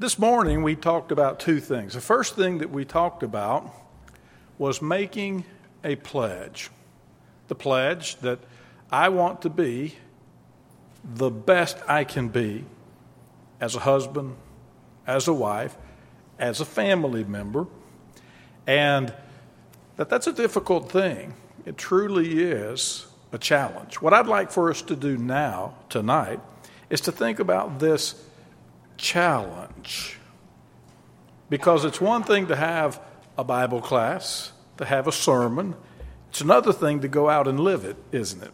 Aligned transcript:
This 0.00 0.16
morning 0.16 0.62
we 0.62 0.76
talked 0.76 1.10
about 1.10 1.40
two 1.40 1.58
things. 1.58 1.94
The 1.94 2.00
first 2.00 2.36
thing 2.36 2.58
that 2.58 2.70
we 2.70 2.84
talked 2.84 3.24
about 3.24 3.68
was 4.56 4.80
making 4.80 5.44
a 5.82 5.96
pledge. 5.96 6.70
The 7.48 7.56
pledge 7.56 8.14
that 8.20 8.38
I 8.92 9.08
want 9.08 9.42
to 9.42 9.50
be 9.50 9.96
the 11.02 11.30
best 11.30 11.78
I 11.88 12.04
can 12.04 12.28
be 12.28 12.64
as 13.60 13.74
a 13.74 13.80
husband, 13.80 14.36
as 15.04 15.26
a 15.26 15.32
wife, 15.32 15.76
as 16.38 16.60
a 16.60 16.64
family 16.64 17.24
member, 17.24 17.66
and 18.68 19.12
that 19.96 20.08
that's 20.08 20.28
a 20.28 20.32
difficult 20.32 20.92
thing. 20.92 21.34
It 21.66 21.76
truly 21.76 22.40
is 22.44 23.08
a 23.32 23.38
challenge. 23.38 23.96
What 23.96 24.14
I'd 24.14 24.28
like 24.28 24.52
for 24.52 24.70
us 24.70 24.80
to 24.82 24.94
do 24.94 25.16
now, 25.16 25.74
tonight, 25.88 26.38
is 26.88 27.00
to 27.00 27.10
think 27.10 27.40
about 27.40 27.80
this 27.80 28.27
challenge. 28.98 30.18
Because 31.48 31.86
it's 31.86 32.00
one 32.00 32.22
thing 32.22 32.48
to 32.48 32.56
have 32.56 33.00
a 33.38 33.44
Bible 33.44 33.80
class, 33.80 34.52
to 34.76 34.84
have 34.84 35.06
a 35.06 35.12
sermon, 35.12 35.74
it's 36.28 36.42
another 36.42 36.72
thing 36.72 37.00
to 37.00 37.08
go 37.08 37.30
out 37.30 37.48
and 37.48 37.58
live 37.58 37.84
it, 37.84 37.96
isn't 38.12 38.42
it? 38.42 38.50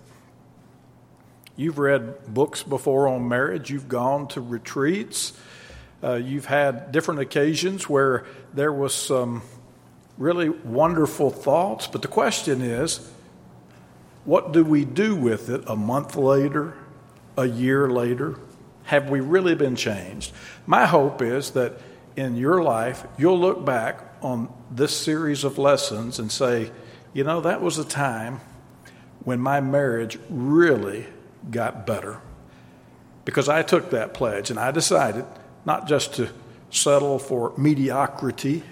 You've 1.56 1.78
read 1.78 2.32
books 2.32 2.62
before 2.62 3.08
on 3.08 3.28
marriage, 3.28 3.70
you've 3.70 3.88
gone 3.88 4.28
to 4.28 4.40
retreats, 4.40 5.32
uh, 6.02 6.14
you've 6.14 6.46
had 6.46 6.92
different 6.92 7.20
occasions 7.20 7.88
where 7.88 8.26
there 8.52 8.72
was 8.72 8.94
some 8.94 9.42
really 10.18 10.48
wonderful 10.48 11.30
thoughts, 11.30 11.86
but 11.86 12.02
the 12.02 12.08
question 12.08 12.60
is, 12.62 13.10
what 14.24 14.52
do 14.52 14.64
we 14.64 14.84
do 14.84 15.14
with 15.14 15.48
it 15.48 15.64
a 15.66 15.76
month 15.76 16.16
later, 16.16 16.74
a 17.36 17.46
year 17.46 17.88
later? 17.88 18.38
Have 18.84 19.10
we 19.10 19.20
really 19.20 19.54
been 19.54 19.76
changed? 19.76 20.32
My 20.66 20.86
hope 20.86 21.22
is 21.22 21.52
that 21.52 21.80
in 22.16 22.36
your 22.36 22.62
life, 22.62 23.06
you'll 23.18 23.38
look 23.38 23.64
back 23.64 24.00
on 24.22 24.52
this 24.70 24.96
series 24.96 25.44
of 25.44 25.58
lessons 25.58 26.18
and 26.18 26.30
say, 26.30 26.70
you 27.12 27.24
know, 27.24 27.40
that 27.40 27.60
was 27.60 27.78
a 27.78 27.84
time 27.84 28.40
when 29.24 29.40
my 29.40 29.60
marriage 29.60 30.18
really 30.28 31.06
got 31.50 31.86
better. 31.86 32.20
Because 33.24 33.48
I 33.48 33.62
took 33.62 33.90
that 33.90 34.14
pledge 34.14 34.50
and 34.50 34.58
I 34.58 34.70
decided 34.70 35.24
not 35.64 35.88
just 35.88 36.14
to 36.14 36.28
settle 36.70 37.18
for 37.18 37.52
mediocrity, 37.56 38.62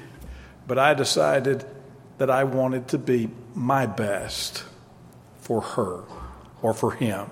but 0.67 0.79
I 0.79 0.95
decided 0.95 1.65
that 2.19 2.31
I 2.31 2.45
wanted 2.45 2.89
to 2.89 2.99
be 2.99 3.31
my 3.55 3.87
best 3.87 4.65
for 5.39 5.61
her 5.61 6.05
or 6.61 6.75
for 6.75 6.93
him. 6.93 7.31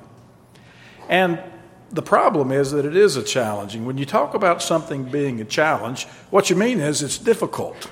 And 1.08 1.42
the 1.90 2.02
problem 2.02 2.52
is 2.52 2.70
that 2.70 2.84
it 2.84 2.96
is 2.96 3.16
a 3.16 3.22
challenging. 3.22 3.84
When 3.84 3.98
you 3.98 4.06
talk 4.06 4.34
about 4.34 4.62
something 4.62 5.04
being 5.04 5.40
a 5.40 5.44
challenge, 5.44 6.06
what 6.30 6.48
you 6.48 6.56
mean 6.56 6.80
is 6.80 7.02
it's 7.02 7.18
difficult. 7.18 7.90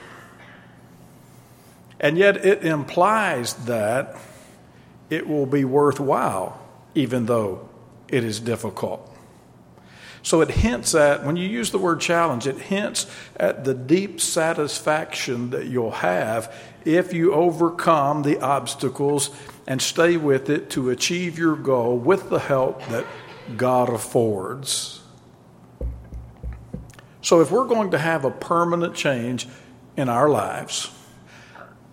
And 2.01 2.17
yet 2.17 2.45
it 2.45 2.65
implies 2.65 3.55
that 3.67 4.17
it 5.11 5.27
will 5.27 5.47
be 5.47 5.65
worthwhile, 5.65 6.61
even 6.95 7.27
though 7.27 7.69
it 8.07 8.23
is 8.23 8.39
difficult. 8.39 9.05
So 10.23 10.43
it 10.43 10.51
hints 10.51 10.95
at, 10.95 11.25
when 11.25 11.37
you 11.37 11.49
use 11.49 11.71
the 11.71 11.79
word 11.79 12.01
challenge, 12.01 12.47
it 12.47 12.59
hints 12.59 13.07
at 13.37 13.65
the 13.65 13.75
deep 13.75 14.21
satisfaction 14.21 15.51
that 15.51 15.67
you'll 15.67 15.91
have 15.91 16.55
if 16.85 17.13
you 17.13 17.33
overcome 17.33 18.23
the 18.23 18.41
obstacles 18.41 19.31
and 19.67 19.81
stay 19.81 20.17
with 20.17 20.51
it 20.51 20.71
to 20.71 20.91
achieve 20.91 21.39
your 21.39 21.57
goal 21.57 21.97
with 21.97 22.29
the 22.31 22.39
help 22.39 22.85
that 22.89 23.05
God 23.57 23.89
affords. 23.89 25.01
So, 27.23 27.41
if 27.41 27.51
we're 27.51 27.67
going 27.67 27.91
to 27.91 27.99
have 27.99 28.25
a 28.25 28.31
permanent 28.31 28.95
change 28.95 29.47
in 29.97 30.09
our 30.09 30.29
lives, 30.29 30.91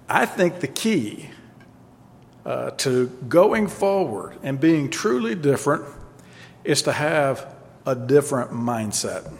I 0.08 0.26
think 0.26 0.59
the 0.59 0.67
key 0.67 1.30
uh, 2.45 2.72
to 2.72 3.08
going 3.28 3.67
forward 3.67 4.38
and 4.43 4.60
being 4.60 4.89
truly 4.89 5.36
different 5.36 5.83
is 6.64 6.83
to 6.83 6.92
have 6.92 7.55
a 7.86 7.95
different 7.95 8.52
mindset. 8.52 9.32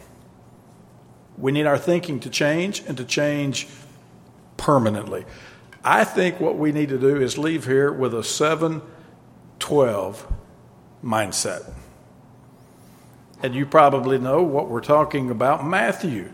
We 1.38 1.52
need 1.52 1.66
our 1.66 1.78
thinking 1.78 2.20
to 2.20 2.30
change 2.30 2.82
and 2.86 2.96
to 2.96 3.04
change 3.04 3.68
permanently. 4.56 5.24
I 5.84 6.04
think 6.04 6.40
what 6.40 6.56
we 6.56 6.72
need 6.72 6.88
to 6.88 6.98
do 6.98 7.16
is 7.16 7.38
leave 7.38 7.64
here 7.66 7.92
with 7.92 8.14
a 8.14 8.24
7 8.24 8.82
12 9.58 10.32
mindset. 11.04 11.72
And 13.42 13.54
you 13.54 13.66
probably 13.66 14.18
know 14.18 14.42
what 14.42 14.68
we're 14.68 14.80
talking 14.80 15.30
about 15.30 15.66
Matthew 15.66 16.32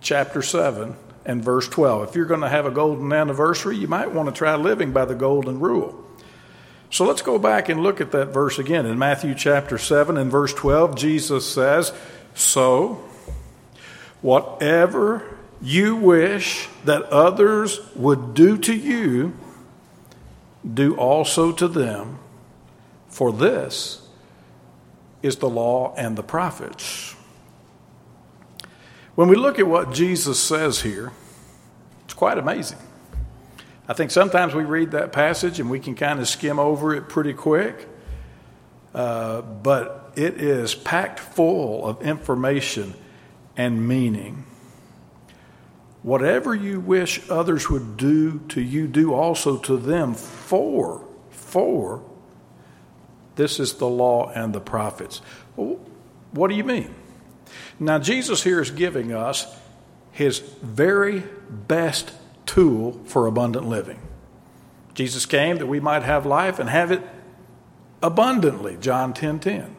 chapter 0.00 0.40
7 0.40 0.94
and 1.24 1.42
verse 1.42 1.68
12. 1.68 2.10
If 2.10 2.14
you're 2.16 2.26
going 2.26 2.42
to 2.42 2.48
have 2.48 2.66
a 2.66 2.70
golden 2.70 3.12
anniversary, 3.12 3.76
you 3.76 3.88
might 3.88 4.12
want 4.12 4.28
to 4.28 4.34
try 4.34 4.54
living 4.54 4.92
by 4.92 5.04
the 5.04 5.14
golden 5.14 5.58
rule. 5.58 6.00
So 6.90 7.04
let's 7.04 7.22
go 7.22 7.40
back 7.40 7.68
and 7.68 7.82
look 7.82 8.00
at 8.00 8.12
that 8.12 8.26
verse 8.26 8.58
again. 8.58 8.86
In 8.86 8.98
Matthew 8.98 9.34
chapter 9.34 9.78
7 9.78 10.16
and 10.16 10.30
verse 10.30 10.54
12, 10.54 10.94
Jesus 10.94 11.50
says, 11.50 11.92
So, 12.34 13.02
whatever 14.22 15.36
you 15.60 15.96
wish 15.96 16.68
that 16.84 17.02
others 17.04 17.80
would 17.96 18.34
do 18.34 18.56
to 18.58 18.74
you, 18.74 19.36
do 20.72 20.94
also 20.96 21.50
to 21.52 21.66
them, 21.66 22.18
for 23.08 23.32
this 23.32 24.03
is 25.24 25.36
the 25.36 25.48
law 25.48 25.94
and 25.96 26.16
the 26.16 26.22
prophets. 26.22 27.16
When 29.14 29.26
we 29.28 29.36
look 29.36 29.58
at 29.58 29.66
what 29.66 29.90
Jesus 29.90 30.38
says 30.38 30.82
here, 30.82 31.12
it's 32.04 32.12
quite 32.12 32.36
amazing. 32.36 32.76
I 33.88 33.94
think 33.94 34.10
sometimes 34.10 34.54
we 34.54 34.64
read 34.64 34.90
that 34.90 35.12
passage 35.12 35.60
and 35.60 35.70
we 35.70 35.80
can 35.80 35.94
kind 35.94 36.20
of 36.20 36.28
skim 36.28 36.58
over 36.58 36.94
it 36.94 37.08
pretty 37.08 37.32
quick, 37.32 37.88
uh, 38.94 39.40
but 39.40 40.12
it 40.14 40.42
is 40.42 40.74
packed 40.74 41.20
full 41.20 41.86
of 41.86 42.02
information 42.02 42.92
and 43.56 43.88
meaning. 43.88 44.44
Whatever 46.02 46.54
you 46.54 46.80
wish 46.80 47.30
others 47.30 47.70
would 47.70 47.96
do 47.96 48.40
to 48.50 48.60
you, 48.60 48.86
do 48.86 49.14
also 49.14 49.56
to 49.56 49.78
them 49.78 50.12
for, 50.12 51.06
for 51.30 52.02
this 53.36 53.58
is 53.60 53.74
the 53.74 53.88
law 53.88 54.30
and 54.30 54.52
the 54.52 54.60
prophets. 54.60 55.18
What 55.56 56.48
do 56.48 56.54
you 56.54 56.64
mean? 56.64 56.94
Now, 57.78 57.98
Jesus 57.98 58.42
here 58.42 58.60
is 58.60 58.70
giving 58.70 59.12
us 59.12 59.46
his 60.12 60.38
very 60.38 61.24
best 61.50 62.12
tool 62.46 63.00
for 63.06 63.26
abundant 63.26 63.66
living. 63.66 64.00
Jesus 64.94 65.26
came 65.26 65.56
that 65.58 65.66
we 65.66 65.80
might 65.80 66.04
have 66.04 66.24
life 66.24 66.58
and 66.58 66.68
have 66.68 66.92
it 66.92 67.02
abundantly, 68.02 68.76
John 68.80 69.12
10 69.12 69.40
10. 69.40 69.76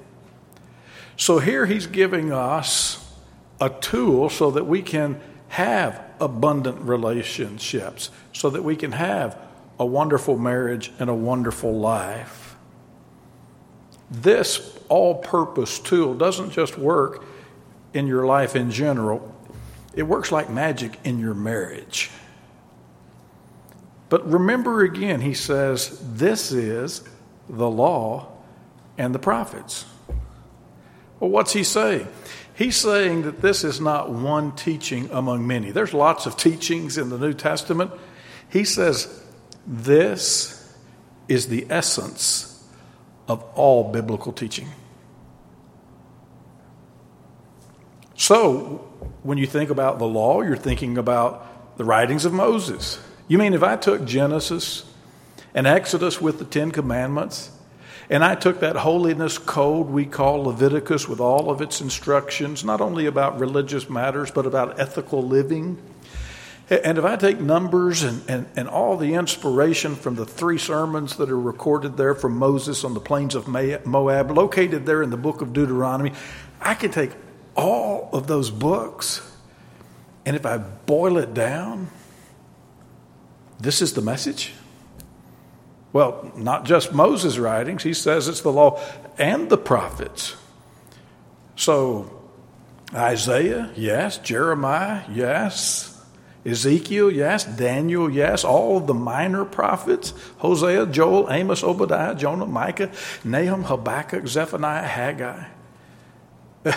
So 1.18 1.40
here 1.40 1.66
he's 1.66 1.88
giving 1.88 2.34
us 2.34 3.02
a 3.62 3.70
tool 3.70 4.30
so 4.30 4.52
that 4.52 4.66
we 4.66 4.82
can 4.82 5.22
have 5.48 6.04
abundant 6.20 6.82
relationships, 6.82 8.10
so 8.34 8.50
that 8.50 8.64
we 8.64 8.76
can 8.76 8.92
have 8.92 9.38
a 9.80 9.86
wonderful 9.86 10.38
marriage 10.38 10.92
and 11.00 11.10
a 11.10 11.14
wonderful 11.14 11.78
life. 11.78 12.45
This 14.10 14.78
all 14.90 15.16
purpose 15.16 15.80
tool 15.80 16.14
doesn't 16.14 16.52
just 16.52 16.78
work 16.78 17.26
in 17.94 18.08
your 18.08 18.26
life 18.26 18.56
in 18.56 18.72
general, 18.72 19.34
it 19.94 20.04
works 20.04 20.32
like 20.32 20.50
magic 20.50 21.00
in 21.04 21.20
your 21.20 21.34
marriage. 21.34 22.12
But 24.10 24.30
remember 24.30 24.84
again, 24.84 25.22
he 25.22 25.34
says, 25.34 25.98
this 26.14 26.52
is 26.52 27.04
the 27.50 27.70
law 27.70 28.28
and 28.98 29.16
the 29.16 29.20
prophets. 29.20 29.86
Well, 31.20 31.30
what's 31.30 31.54
he 31.54 31.64
saying? 31.64 32.08
He's 32.54 32.76
saying 32.76 33.24
that 33.24 33.42
this 33.42 33.64
is 33.64 33.82
not 33.82 34.12
one 34.12 34.56
teaching 34.56 35.10
among 35.12 35.48
many. 35.48 35.72
There's 35.72 35.94
lots 35.94 36.26
of 36.26 36.38
teachings 36.38 36.98
in 36.98 37.10
the 37.10 37.18
New 37.18 37.34
Testament. 37.34 37.92
He 38.50 38.64
says, 38.64 39.24
this 39.66 40.74
is 41.28 41.48
the 41.48 41.66
essence 41.70 42.55
of 43.28 43.44
all 43.56 43.92
biblical 43.92 44.32
teaching. 44.32 44.70
So, 48.16 48.88
when 49.24 49.38
you 49.38 49.46
think 49.46 49.70
about 49.70 50.00
the 50.00 50.06
law, 50.06 50.42
you're 50.42 50.56
thinking 50.56 50.98
about 50.98 51.78
the 51.78 51.84
writings 51.84 52.26
of 52.26 52.34
Moses. 52.34 53.00
You 53.28 53.38
mean 53.38 53.54
if 53.54 53.64
I 53.64 53.76
took 53.76 54.06
Genesis 54.06 54.86
and 55.54 55.68
Exodus 55.68 56.22
with 56.22 56.40
the 56.40 56.46
Ten 56.46 56.72
Commandments, 56.72 57.52
and 58.10 58.24
I 58.24 58.36
took 58.36 58.60
that 58.60 58.76
holiness 58.76 59.38
code 59.38 59.88
we 59.88 60.06
call 60.06 60.44
Leviticus 60.44 61.10
with 61.10 61.20
all 61.20 61.50
of 61.50 61.62
its 61.62 61.82
instructions, 61.82 62.64
not 62.64 62.80
only 62.80 63.08
about 63.08 63.40
religious 63.40 63.90
matters, 63.90 64.30
but 64.30 64.46
about 64.46 64.80
ethical 64.80 65.24
living, 65.24 65.82
and 66.70 66.98
if 66.98 67.06
I 67.06 67.16
take 67.16 67.40
numbers 67.40 68.04
and, 68.04 68.28
and, 68.28 68.48
and 68.56 68.68
all 68.68 68.98
the 68.98 69.14
inspiration 69.14 69.96
from 69.96 70.16
the 70.16 70.26
three 70.26 70.58
sermons 70.58 71.18
that 71.18 71.30
are 71.30 71.40
recorded 71.40 71.98
there 71.98 72.16
from 72.16 72.38
Moses 72.38 72.84
on 72.84 72.94
the 72.94 73.00
plains 73.00 73.36
of 73.36 73.48
Moab, 73.48 74.32
located 74.32 74.86
there 74.86 75.04
in 75.04 75.12
the 75.12 75.18
book 75.18 75.42
of 75.42 75.54
Deuteronomy, 75.54 76.14
I 76.60 76.74
can 76.74 76.92
take 76.92 77.12
all 77.56 78.10
of 78.14 78.28
those 78.28 78.50
books 78.50 79.22
And 80.26 80.36
if 80.36 80.46
I 80.46 80.58
boil 80.58 81.18
it 81.18 81.34
down, 81.34 81.88
this 83.60 83.82
is 83.82 83.94
the 83.94 84.02
message. 84.02 84.54
Well, 85.94 86.32
not 86.36 86.66
just 86.66 86.92
Moses' 86.92 87.38
writings, 87.38 87.84
he 87.84 87.94
says 87.94 88.28
it's 88.28 88.42
the 88.42 88.52
law 88.52 88.82
and 89.18 89.50
the 89.50 89.58
prophets. 89.58 90.36
So, 91.56 92.12
Isaiah, 92.94 93.72
yes. 93.76 94.18
Jeremiah, 94.18 95.04
yes. 95.12 95.95
Ezekiel, 96.46 97.12
yes. 97.12 97.44
Daniel, 97.44 98.10
yes. 98.10 98.44
All 98.44 98.78
of 98.78 98.88
the 98.88 98.94
minor 98.94 99.46
prophets 99.46 100.14
Hosea, 100.38 100.86
Joel, 100.88 101.32
Amos, 101.32 101.64
Obadiah, 101.64 102.16
Jonah, 102.16 102.46
Micah, 102.46 102.92
Nahum, 103.24 103.64
Habakkuk, 103.64 104.28
Zephaniah, 104.28 104.86
Haggai. 104.86 105.46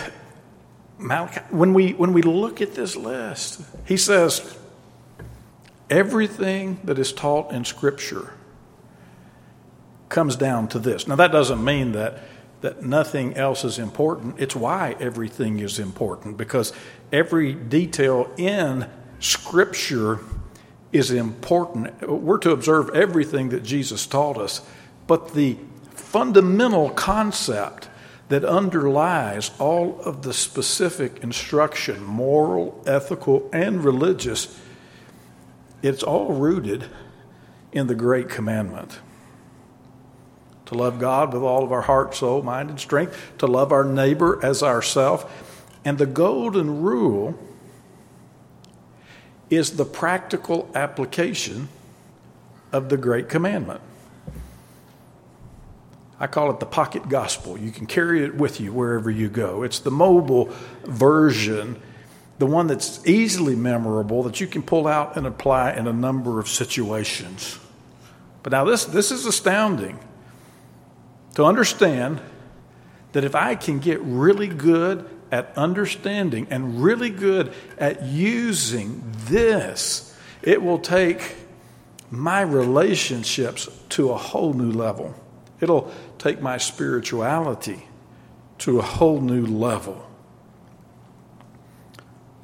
Malachi. 0.97 1.41
When 1.51 1.73
we, 1.73 1.93
when 1.93 2.13
we 2.13 2.21
look 2.21 2.61
at 2.61 2.73
this 2.73 2.95
list, 2.95 3.61
he 3.85 3.95
says, 3.95 4.57
everything 5.89 6.79
that 6.83 6.99
is 6.99 7.13
taught 7.13 7.51
in 7.51 7.63
Scripture 7.63 8.33
comes 10.09 10.35
down 10.35 10.67
to 10.69 10.79
this. 10.79 11.07
Now, 11.07 11.15
that 11.15 11.31
doesn't 11.31 11.63
mean 11.63 11.93
that 11.93 12.19
that 12.61 12.83
nothing 12.83 13.35
else 13.35 13.63
is 13.63 13.79
important. 13.79 14.35
It's 14.37 14.55
why 14.55 14.95
everything 14.99 15.59
is 15.59 15.79
important 15.79 16.37
because 16.37 16.73
every 17.11 17.53
detail 17.53 18.29
in 18.37 18.85
Scripture 19.19 20.19
is 20.91 21.11
important. 21.11 22.07
We're 22.07 22.37
to 22.39 22.51
observe 22.51 22.89
everything 22.95 23.49
that 23.49 23.63
Jesus 23.63 24.05
taught 24.05 24.37
us, 24.37 24.61
but 25.07 25.33
the 25.33 25.57
fundamental 25.91 26.89
concept 26.89 27.89
that 28.29 28.43
underlies 28.43 29.51
all 29.59 29.99
of 30.01 30.21
the 30.21 30.33
specific 30.33 31.23
instruction, 31.23 32.03
moral, 32.03 32.83
ethical, 32.85 33.49
and 33.51 33.83
religious, 33.83 34.59
it's 35.81 36.03
all 36.03 36.33
rooted 36.33 36.85
in 37.71 37.87
the 37.87 37.95
Great 37.95 38.29
Commandment 38.29 38.99
to 40.69 40.75
love 40.75 40.99
God 40.99 41.33
with 41.33 41.41
all 41.41 41.63
of 41.63 41.71
our 41.71 41.81
heart, 41.81 42.13
soul, 42.13 42.43
mind, 42.43 42.69
and 42.69 42.79
strength, 42.79 43.31
to 43.39 43.47
love 43.47 43.71
our 43.71 43.83
neighbor 43.83 44.39
as 44.45 44.61
ourself. 44.61 45.65
And 45.83 45.97
the 45.97 46.05
golden 46.05 46.83
rule 46.83 47.33
is 49.49 49.77
the 49.77 49.85
practical 49.85 50.69
application 50.75 51.69
of 52.71 52.89
the 52.89 52.97
great 52.97 53.29
commandment. 53.29 53.81
I 56.19 56.27
call 56.27 56.51
it 56.51 56.59
the 56.59 56.65
pocket 56.65 57.07
gospel. 57.07 57.57
You 57.57 57.71
can 57.71 57.85
carry 57.85 58.23
it 58.23 58.35
with 58.35 58.59
you 58.59 58.73
wherever 58.73 59.09
you 59.09 59.29
go. 59.29 59.63
It's 59.63 59.79
the 59.79 59.91
mobile 59.91 60.53
version, 60.83 61.81
the 62.39 62.45
one 62.45 62.67
that's 62.67 63.05
easily 63.07 63.55
memorable 63.55 64.23
that 64.23 64.41
you 64.41 64.47
can 64.47 64.61
pull 64.61 64.85
out 64.85 65.15
and 65.15 65.25
apply 65.25 65.73
in 65.73 65.87
a 65.87 65.93
number 65.93 66.39
of 66.39 66.49
situations. 66.49 67.57
But 68.43 68.51
now, 68.51 68.65
this, 68.65 68.85
this 68.85 69.11
is 69.11 69.25
astounding 69.25 69.97
to 71.35 71.45
understand 71.45 72.21
that 73.13 73.23
if 73.23 73.33
I 73.33 73.55
can 73.55 73.79
get 73.79 74.01
really 74.01 74.47
good 74.47 75.09
at 75.31 75.55
understanding 75.57 76.47
and 76.49 76.81
really 76.81 77.09
good 77.09 77.53
at 77.77 78.03
using 78.03 79.01
this, 79.25 80.15
it 80.41 80.61
will 80.61 80.79
take 80.79 81.35
my 82.09 82.41
relationships 82.41 83.69
to 83.89 84.11
a 84.11 84.17
whole 84.17 84.53
new 84.53 84.71
level. 84.71 85.13
It'll 85.61 85.91
take 86.17 86.41
my 86.41 86.57
spirituality 86.57 87.87
to 88.59 88.79
a 88.79 88.81
whole 88.81 89.21
new 89.21 89.45
level. 89.45 90.05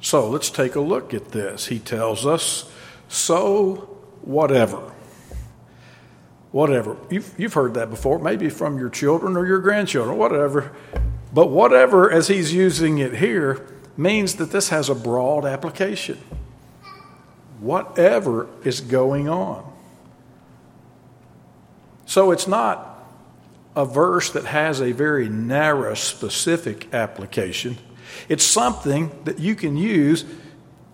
So 0.00 0.30
let's 0.30 0.50
take 0.50 0.76
a 0.76 0.80
look 0.80 1.12
at 1.12 1.32
this. 1.32 1.66
He 1.66 1.78
tells 1.78 2.24
us, 2.24 2.70
so 3.08 3.88
whatever 4.22 4.92
whatever. 6.56 6.96
You've, 7.10 7.34
you've 7.38 7.52
heard 7.52 7.74
that 7.74 7.90
before, 7.90 8.18
maybe 8.18 8.48
from 8.48 8.78
your 8.78 8.88
children 8.88 9.36
or 9.36 9.46
your 9.46 9.58
grandchildren, 9.58 10.16
whatever. 10.16 10.74
But 11.32 11.50
whatever, 11.50 12.10
as 12.10 12.28
he's 12.28 12.52
using 12.52 12.98
it 12.98 13.14
here, 13.16 13.66
means 13.96 14.36
that 14.36 14.50
this 14.50 14.68
has 14.68 14.88
a 14.88 14.94
broad 14.94 15.44
application. 15.44 16.18
Whatever 17.60 18.48
is 18.64 18.80
going 18.80 19.28
on. 19.28 19.72
So 22.06 22.30
it's 22.30 22.46
not 22.46 22.92
a 23.74 23.84
verse 23.84 24.30
that 24.30 24.44
has 24.44 24.80
a 24.80 24.92
very 24.92 25.28
narrow, 25.28 25.94
specific 25.94 26.92
application. 26.94 27.76
It's 28.28 28.44
something 28.44 29.10
that 29.24 29.38
you 29.38 29.54
can 29.54 29.76
use 29.76 30.24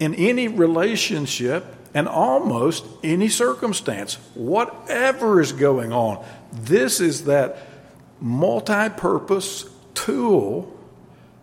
in 0.00 0.14
any 0.14 0.48
relationship 0.48 1.64
and 1.94 2.08
almost 2.08 2.84
any 3.04 3.28
circumstance, 3.28 4.14
whatever 4.34 5.40
is 5.40 5.52
going 5.52 5.92
on. 5.92 6.24
This 6.52 7.00
is 7.00 7.26
that 7.26 7.58
multi 8.20 8.88
purpose 8.88 9.66
tool 9.94 10.76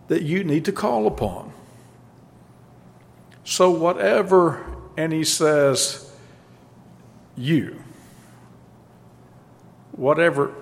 that 0.08 0.24
you 0.24 0.44
need 0.44 0.66
to 0.66 0.72
call 0.72 1.08
upon. 1.08 1.54
So, 3.44 3.72
whatever, 3.72 4.66
and 4.98 5.12
he 5.12 5.24
says, 5.24 6.12
you. 7.36 7.82
Whatever, 9.92 10.54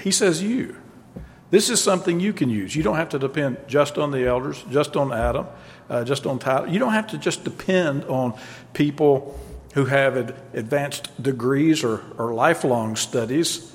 he 0.00 0.10
says, 0.10 0.42
you. 0.42 0.76
This 1.50 1.68
is 1.68 1.82
something 1.82 2.20
you 2.20 2.32
can 2.32 2.48
use. 2.48 2.76
You 2.76 2.82
don't 2.82 2.96
have 2.96 3.08
to 3.10 3.18
depend 3.18 3.58
just 3.66 3.98
on 3.98 4.12
the 4.12 4.26
elders, 4.26 4.64
just 4.70 4.96
on 4.96 5.12
Adam, 5.12 5.46
uh, 5.88 6.04
just 6.04 6.26
on 6.26 6.38
Tyler. 6.38 6.68
You 6.68 6.78
don't 6.78 6.92
have 6.92 7.08
to 7.08 7.18
just 7.18 7.42
depend 7.42 8.04
on 8.04 8.38
people 8.72 9.38
who 9.74 9.86
have 9.86 10.16
ad- 10.16 10.36
advanced 10.52 11.22
degrees 11.22 11.82
or, 11.82 12.02
or 12.18 12.32
lifelong 12.34 12.96
studies. 12.96 13.69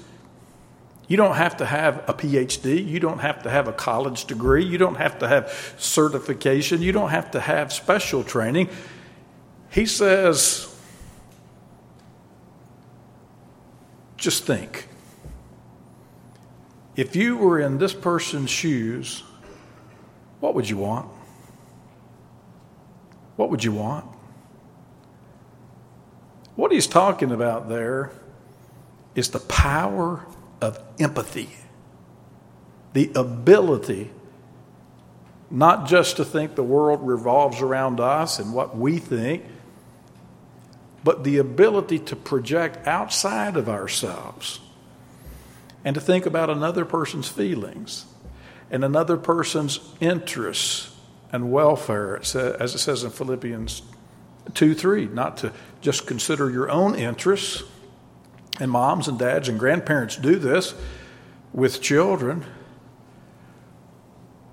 You 1.07 1.17
don't 1.17 1.35
have 1.35 1.57
to 1.57 1.65
have 1.65 1.97
a 2.09 2.13
PhD. 2.13 2.85
You 2.85 2.99
don't 2.99 3.19
have 3.19 3.43
to 3.43 3.49
have 3.49 3.67
a 3.67 3.73
college 3.73 4.25
degree. 4.25 4.65
You 4.65 4.77
don't 4.77 4.95
have 4.95 5.19
to 5.19 5.27
have 5.27 5.75
certification. 5.77 6.81
You 6.81 6.91
don't 6.91 7.09
have 7.09 7.31
to 7.31 7.39
have 7.39 7.71
special 7.71 8.23
training. 8.23 8.69
He 9.69 9.85
says, 9.85 10.73
just 14.17 14.45
think. 14.45 14.87
If 16.95 17.15
you 17.15 17.37
were 17.37 17.59
in 17.59 17.77
this 17.77 17.93
person's 17.93 18.49
shoes, 18.49 19.21
what 20.39 20.55
would 20.55 20.69
you 20.69 20.77
want? 20.77 21.07
What 23.35 23.49
would 23.51 23.63
you 23.63 23.73
want? 23.73 24.05
What 26.55 26.71
he's 26.71 26.87
talking 26.87 27.31
about 27.31 27.67
there 27.67 28.11
is 29.13 29.29
the 29.29 29.39
power 29.39 30.25
of 30.61 30.79
empathy, 30.99 31.49
the 32.93 33.11
ability 33.15 34.11
not 35.51 35.87
just 35.87 36.17
to 36.17 36.25
think 36.25 36.55
the 36.55 36.63
world 36.63 37.05
revolves 37.05 37.61
around 37.61 37.99
us 37.99 38.39
and 38.39 38.53
what 38.53 38.75
we 38.75 38.97
think, 38.97 39.43
but 41.03 41.23
the 41.23 41.37
ability 41.37 41.99
to 41.99 42.15
project 42.15 42.87
outside 42.87 43.55
of 43.55 43.69
ourselves 43.69 44.59
and 45.83 45.93
to 45.93 46.01
think 46.01 46.25
about 46.25 46.49
another 46.49 46.83
person's 46.83 47.27
feelings 47.27 48.05
and 48.71 48.83
another 48.83 49.15
person's 49.15 49.79
interests 49.99 50.91
and 51.31 51.51
welfare, 51.51 52.17
as 52.17 52.35
it 52.35 52.79
says 52.79 53.03
in 53.03 53.11
Philippians 53.11 53.83
2 54.53 54.73
3, 54.73 55.05
not 55.05 55.37
to 55.37 55.51
just 55.81 56.07
consider 56.07 56.49
your 56.49 56.69
own 56.71 56.95
interests. 56.95 57.63
And 58.59 58.71
moms 58.71 59.07
and 59.07 59.19
dads 59.19 59.49
and 59.49 59.59
grandparents 59.59 60.15
do 60.15 60.37
this 60.37 60.73
with 61.51 61.81
children. 61.81 62.45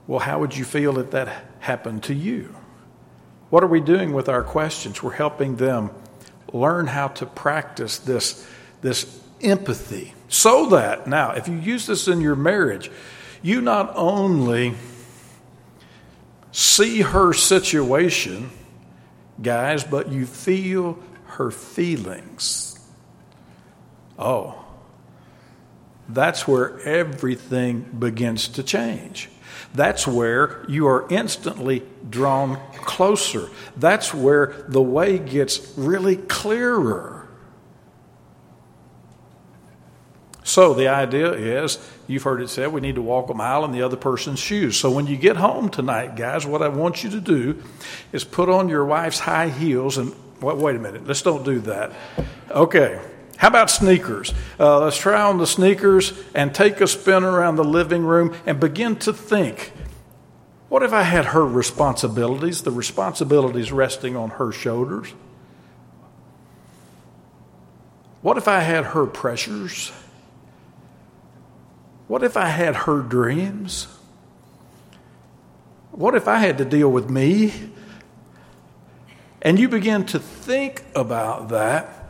Well, 0.07 0.21
how 0.21 0.41
would 0.41 0.57
you 0.57 0.65
feel 0.65 0.99
if 0.99 1.13
that 1.13 1.45
happened 1.61 2.03
to 2.05 2.15
you? 2.15 2.55
What 3.51 3.63
are 3.63 3.69
we 3.69 3.81
doing 3.81 4.13
with 4.13 4.29
our 4.29 4.43
questions? 4.43 5.03
We're 5.03 5.13
helping 5.13 5.57
them 5.57 5.91
learn 6.53 6.87
how 6.87 7.09
to 7.09 7.27
practice 7.27 7.99
this, 7.99 8.47
this 8.81 9.21
empathy 9.41 10.15
so 10.29 10.67
that, 10.71 11.07
now, 11.07 11.33
if 11.33 11.49
you 11.49 11.57
use 11.57 11.87
this 11.87 12.09
in 12.09 12.21
your 12.21 12.35
marriage, 12.35 12.91
you 13.43 13.61
not 13.61 13.93
only 13.95 14.75
see 16.51 17.03
her 17.03 17.33
situation, 17.33 18.51
guys, 19.41 19.85
but 19.85 20.11
you 20.11 20.27
feel 20.27 20.99
her 21.27 21.51
feelings. 21.51 22.72
Oh, 24.19 24.63
that's 26.09 26.47
where 26.47 26.79
everything 26.81 27.83
begins 27.99 28.49
to 28.49 28.63
change. 28.63 29.29
That's 29.75 30.07
where 30.07 30.65
you 30.69 30.87
are 30.87 31.07
instantly 31.09 31.83
drawn 32.09 32.59
closer. 32.85 33.49
That's 33.77 34.13
where 34.13 34.65
the 34.69 34.83
way 34.83 35.19
gets 35.19 35.73
really 35.79 36.17
clearer. 36.17 37.29
So 40.45 40.75
the 40.75 40.89
idea 40.89 41.33
is, 41.33 41.79
you've 42.07 42.25
heard 42.25 42.43
it 42.43 42.51
said, 42.51 42.73
we 42.73 42.81
need 42.81 42.97
to 42.97 43.03
walk 43.03 43.31
a 43.31 43.35
mile 43.35 43.65
in 43.65 43.73
the 43.73 43.83
other 43.83 43.97
person's 43.97 44.41
shoes. 44.41 44.77
So 44.77 44.91
when 44.91 45.07
you 45.07 45.17
get 45.17 45.37
home 45.37 45.71
tonight, 45.71 46.17
guys, 46.17 46.45
what 46.45 46.63
I 46.63 46.69
want 46.69 47.05
you 47.05 47.11
to 47.11 47.21
do 47.21 47.63
is 48.13 48.25
put 48.25 48.51
on 48.51 48.69
your 48.69 48.85
wife's 48.85 49.21
high 49.21 49.49
heels 49.49 49.97
and 49.97 50.15
wait, 50.41 50.57
wait 50.57 50.77
a 50.77 50.79
minute, 50.79 51.07
let's 51.07 51.23
don't 51.23 51.45
do 51.45 51.61
that. 51.61 51.93
Okay. 52.51 53.01
How 53.43 53.49
about 53.49 53.71
sneakers? 53.71 54.33
Uh, 54.61 54.79
let's 54.79 54.97
try 54.97 55.21
on 55.21 55.39
the 55.39 55.49
sneakers 55.49 56.13
and 56.33 56.55
take 56.55 56.81
a 56.81 56.87
spin 56.87 57.25
around 57.25 57.57
the 57.57 57.65
living 57.65 58.05
room 58.05 58.37
and 58.47 58.61
begin 58.61 58.95
to 59.01 59.13
think 59.13 59.73
what 60.69 60.85
if 60.85 60.93
I 60.93 61.03
had 61.03 61.25
her 61.25 61.45
responsibilities, 61.45 62.63
the 62.63 62.71
responsibilities 62.71 63.73
resting 63.73 64.15
on 64.15 64.31
her 64.31 64.53
shoulders? 64.53 65.13
What 68.21 68.39
if 68.39 68.47
I 68.47 68.61
had 68.61 68.85
her 68.85 69.07
pressures? 69.07 69.91
What 72.07 72.23
if 72.23 72.37
I 72.37 72.47
had 72.47 72.77
her 72.77 73.01
dreams? 73.01 73.89
What 75.91 76.15
if 76.15 76.29
I 76.29 76.37
had 76.37 76.59
to 76.59 76.65
deal 76.65 76.93
with 76.93 77.11
me? 77.11 77.73
And 79.43 79.59
you 79.59 79.69
begin 79.69 80.07
to 80.07 80.21
think 80.21 80.85
about 80.95 81.49
that, 81.49 82.02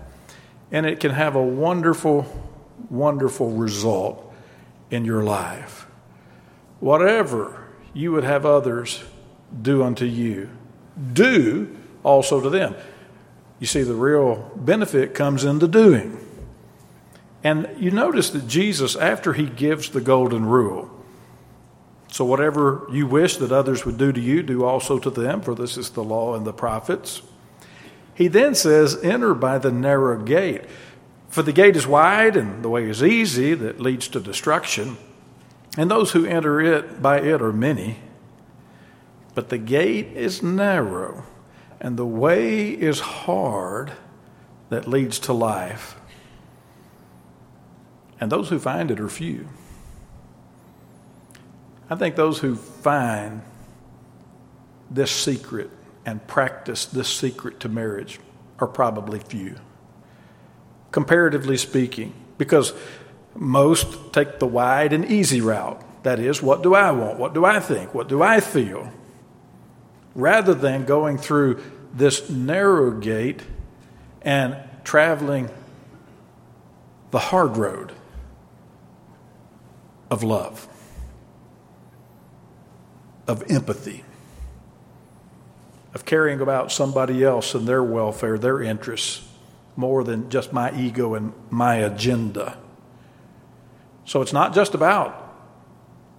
and 0.73 0.87
it 0.87 0.99
can 0.99 1.13
have 1.13 1.37
a 1.37 1.43
wonderful, 1.43 2.27
wonderful 2.91 3.51
result 3.51 4.35
in 4.91 5.05
your 5.05 5.23
life. 5.23 5.87
Whatever 6.81 7.69
you 7.95 8.11
would 8.13 8.25
have 8.25 8.45
others 8.47 9.05
do 9.61 9.83
unto 9.83 10.07
you, 10.07 10.51
do 11.13 11.77
also 12.03 12.41
to 12.41 12.51
them. 12.51 12.75
You 13.61 13.67
see, 13.67 13.83
the 13.83 13.95
real 13.95 14.51
benefit 14.57 15.15
comes 15.15 15.45
in 15.45 15.61
the 15.61 15.69
doing. 15.69 16.19
And 17.45 17.69
you 17.79 17.91
notice 17.91 18.31
that 18.31 18.49
Jesus, 18.49 18.97
after 18.97 19.35
he 19.35 19.47
gives 19.47 19.91
the 19.91 20.01
golden 20.01 20.47
rule, 20.47 20.91
so 22.09 22.25
whatever 22.25 22.87
you 22.91 23.07
wish 23.07 23.37
that 23.39 23.53
others 23.53 23.85
would 23.85 23.99
do 23.99 24.13
to 24.13 24.21
you, 24.21 24.43
do 24.43 24.65
also 24.65 24.99
to 24.99 25.11
them, 25.11 25.41
for 25.41 25.55
this 25.55 25.77
is 25.77 25.91
the 25.91 26.05
law 26.05 26.35
and 26.35 26.47
the 26.47 26.53
prophets. 26.53 27.23
He 28.15 28.29
then 28.29 28.55
says, 28.55 29.03
Enter 29.03 29.35
by 29.35 29.59
the 29.59 29.73
narrow 29.73 30.23
gate. 30.23 30.65
For 31.29 31.43
the 31.43 31.53
gate 31.53 31.77
is 31.77 31.87
wide 31.87 32.37
and 32.37 32.63
the 32.63 32.69
way 32.69 32.89
is 32.89 33.03
easy 33.03 33.55
that 33.55 33.81
leads 33.81 34.09
to 34.09 34.21
destruction, 34.21 34.99
and 35.79 35.91
those 35.91 36.13
who 36.13 36.27
enter 36.27 36.61
it 36.61 37.01
by 37.01 37.21
it 37.21 37.41
are 37.41 37.53
many. 37.53 38.01
But 39.35 39.49
the 39.49 39.57
gate 39.57 40.09
is 40.15 40.43
narrow, 40.43 41.25
and 41.81 41.97
the 41.97 42.07
way 42.07 42.69
is 42.69 43.01
hard 43.01 43.93
that 44.69 44.87
leads 44.87 45.19
to 45.21 45.33
life 45.33 45.97
and 48.23 48.31
those 48.31 48.51
who 48.51 48.61
find 48.61 48.93
it 48.93 49.01
are 49.01 49.09
few. 49.09 49.49
I 51.91 51.97
think 51.97 52.15
those 52.15 52.39
who 52.39 52.55
find 52.55 53.43
this 54.89 55.11
secret 55.11 55.71
and 56.05 56.27
practice 56.27 56.85
this 56.87 57.09
secret 57.09 57.61
to 57.61 57.69
marriage 57.69 58.21
are 58.59 58.67
probably 58.67 59.19
few, 59.19 59.57
comparatively 60.91 61.57
speaking, 61.57 62.13
because 62.39 62.73
most 63.35 64.13
take 64.13 64.39
the 64.39 64.47
wide 64.47 64.93
and 64.93 65.05
easy 65.05 65.41
route. 65.41 65.81
That 66.03 66.19
is, 66.19 66.43
what 66.43 66.63
do 66.63 66.75
I 66.75 66.91
want? 66.91 67.19
What 67.19 67.33
do 67.33 67.45
I 67.45 67.61
think? 67.61 67.95
What 67.95 68.09
do 68.09 68.23
I 68.23 68.41
feel? 68.41 68.93
Rather 70.15 70.53
than 70.53 70.85
going 70.85 71.17
through 71.17 71.63
this 71.95 72.29
narrow 72.29 72.91
gate 72.91 73.43
and 74.23 74.57
traveling 74.85 75.49
the 77.13 77.19
hard 77.19 77.57
road 77.57 77.93
of 80.11 80.23
love, 80.23 80.67
of 83.27 83.49
empathy, 83.51 84.05
of 85.95 86.05
caring 86.05 86.41
about 86.41 86.73
somebody 86.73 87.23
else 87.23 87.55
and 87.55 87.67
their 87.67 87.83
welfare, 87.83 88.39
their 88.39 88.63
interests, 88.63 89.27
more 89.77 90.05
than 90.05 90.31
just 90.31 90.53
my 90.53 90.75
ego 90.79 91.15
and 91.15 91.33
my 91.51 91.77
agenda. 91.77 92.57
So 94.05 94.23
it's 94.23 94.33
not 94.33 94.55
just 94.55 94.75
about 94.75 95.19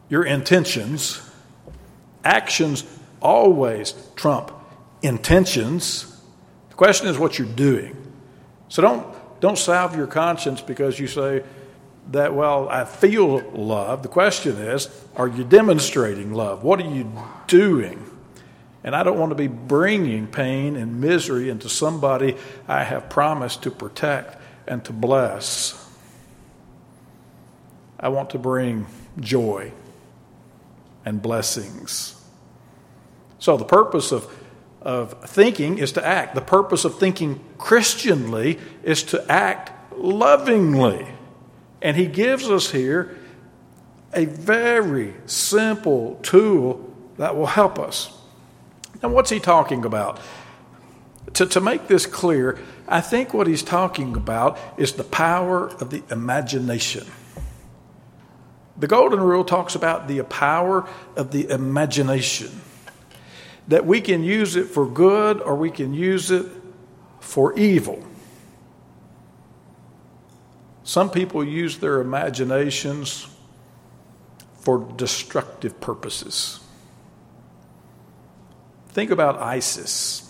your 0.09 0.23
intentions. 0.23 1.21
Actions 2.23 2.83
always 3.21 3.93
trump 4.15 4.51
intentions. 5.01 6.21
The 6.69 6.75
question 6.75 7.07
is 7.07 7.17
what 7.17 7.37
you're 7.37 7.47
doing. 7.47 7.95
So 8.69 8.81
don't, 8.81 9.05
don't 9.39 9.57
salve 9.57 9.95
your 9.95 10.07
conscience 10.07 10.61
because 10.61 10.99
you 10.99 11.07
say, 11.07 11.43
that, 12.11 12.33
well, 12.33 12.67
I 12.69 12.85
feel 12.85 13.39
love. 13.51 14.03
The 14.03 14.09
question 14.09 14.57
is, 14.57 14.89
are 15.15 15.27
you 15.27 15.43
demonstrating 15.43 16.33
love? 16.33 16.63
What 16.63 16.79
are 16.81 16.89
you 16.89 17.11
doing? 17.47 18.05
And 18.83 18.95
I 18.95 19.03
don't 19.03 19.17
want 19.17 19.31
to 19.31 19.35
be 19.35 19.47
bringing 19.47 20.27
pain 20.27 20.75
and 20.75 20.99
misery 20.99 21.49
into 21.49 21.69
somebody 21.69 22.35
I 22.67 22.83
have 22.83 23.09
promised 23.09 23.63
to 23.63 23.71
protect 23.71 24.41
and 24.67 24.83
to 24.85 24.93
bless. 24.93 25.79
I 27.99 28.09
want 28.09 28.31
to 28.31 28.39
bring 28.39 28.85
joy 29.19 29.71
and 31.05 31.21
blessings. 31.21 32.19
So, 33.39 33.57
the 33.57 33.65
purpose 33.65 34.11
of, 34.11 34.29
of 34.81 35.29
thinking 35.29 35.77
is 35.77 35.93
to 35.93 36.05
act. 36.05 36.35
The 36.35 36.41
purpose 36.41 36.85
of 36.85 36.99
thinking 36.99 37.39
Christianly 37.57 38.59
is 38.83 39.03
to 39.03 39.31
act 39.31 39.71
lovingly. 39.97 41.07
And 41.81 41.95
he 41.95 42.05
gives 42.05 42.49
us 42.49 42.71
here 42.71 43.17
a 44.13 44.25
very 44.25 45.13
simple 45.25 46.19
tool 46.23 46.93
that 47.17 47.35
will 47.35 47.47
help 47.47 47.79
us. 47.79 48.17
Now, 49.03 49.09
what's 49.09 49.29
he 49.29 49.41
talking 49.41 49.83
about? 49.83 50.19
To, 51.33 51.45
to 51.45 51.59
make 51.59 51.87
this 51.87 52.05
clear, 52.05 52.57
I 52.87 53.01
think 53.01 53.33
what 53.33 53.47
he's 53.47 53.61
talking 53.61 54.15
about 54.15 54.57
is 54.77 54.93
the 54.93 55.03
power 55.03 55.67
of 55.67 55.89
the 55.89 56.03
imagination. 56.09 57.05
The 58.77 58.87
Golden 58.87 59.19
Rule 59.19 59.43
talks 59.43 59.75
about 59.75 60.07
the 60.07 60.23
power 60.23 60.87
of 61.17 61.31
the 61.31 61.49
imagination, 61.49 62.61
that 63.67 63.85
we 63.85 63.99
can 63.99 64.23
use 64.23 64.55
it 64.55 64.65
for 64.65 64.87
good 64.87 65.41
or 65.41 65.55
we 65.55 65.69
can 65.69 65.93
use 65.93 66.31
it 66.31 66.45
for 67.19 67.57
evil. 67.57 68.01
Some 70.83 71.09
people 71.09 71.43
use 71.43 71.77
their 71.77 71.99
imaginations 71.99 73.27
for 74.59 74.79
destructive 74.95 75.79
purposes. 75.81 76.62
Think 78.93 79.09
about 79.09 79.41
ISIS. 79.41 80.21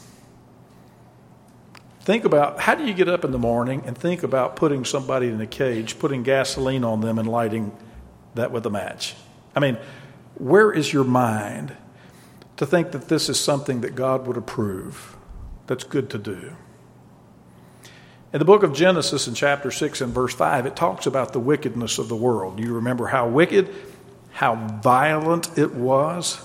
Think 2.01 2.23
about 2.23 2.61
how 2.61 2.75
do 2.75 2.85
you 2.85 2.93
get 2.93 3.09
up 3.09 3.25
in 3.25 3.31
the 3.31 3.37
morning 3.37 3.83
and 3.85 3.97
think 3.97 4.23
about 4.23 4.55
putting 4.55 4.85
somebody 4.85 5.27
in 5.27 5.39
a 5.41 5.47
cage, 5.47 5.99
putting 5.99 6.23
gasoline 6.23 6.85
on 6.85 7.01
them, 7.01 7.19
and 7.19 7.27
lighting 7.27 7.75
that 8.35 8.51
with 8.51 8.65
a 8.65 8.69
match? 8.69 9.15
I 9.53 9.59
mean, 9.59 9.77
where 10.35 10.71
is 10.71 10.93
your 10.93 11.03
mind 11.03 11.75
to 12.55 12.65
think 12.65 12.91
that 12.91 13.09
this 13.09 13.27
is 13.27 13.37
something 13.37 13.81
that 13.81 13.95
God 13.95 14.27
would 14.27 14.37
approve, 14.37 15.17
that's 15.67 15.83
good 15.83 16.09
to 16.11 16.17
do? 16.17 16.55
In 18.31 18.39
the 18.39 18.45
book 18.45 18.63
of 18.63 18.73
Genesis, 18.73 19.27
in 19.27 19.33
chapter 19.35 19.71
6 19.71 19.99
and 19.99 20.13
verse 20.13 20.33
5, 20.33 20.65
it 20.65 20.75
talks 20.75 21.05
about 21.05 21.33
the 21.33 21.39
wickedness 21.39 21.99
of 21.99 22.07
the 22.07 22.15
world. 22.15 22.59
You 22.59 22.75
remember 22.75 23.07
how 23.07 23.27
wicked, 23.27 23.69
how 24.31 24.55
violent 24.55 25.57
it 25.57 25.73
was? 25.75 26.41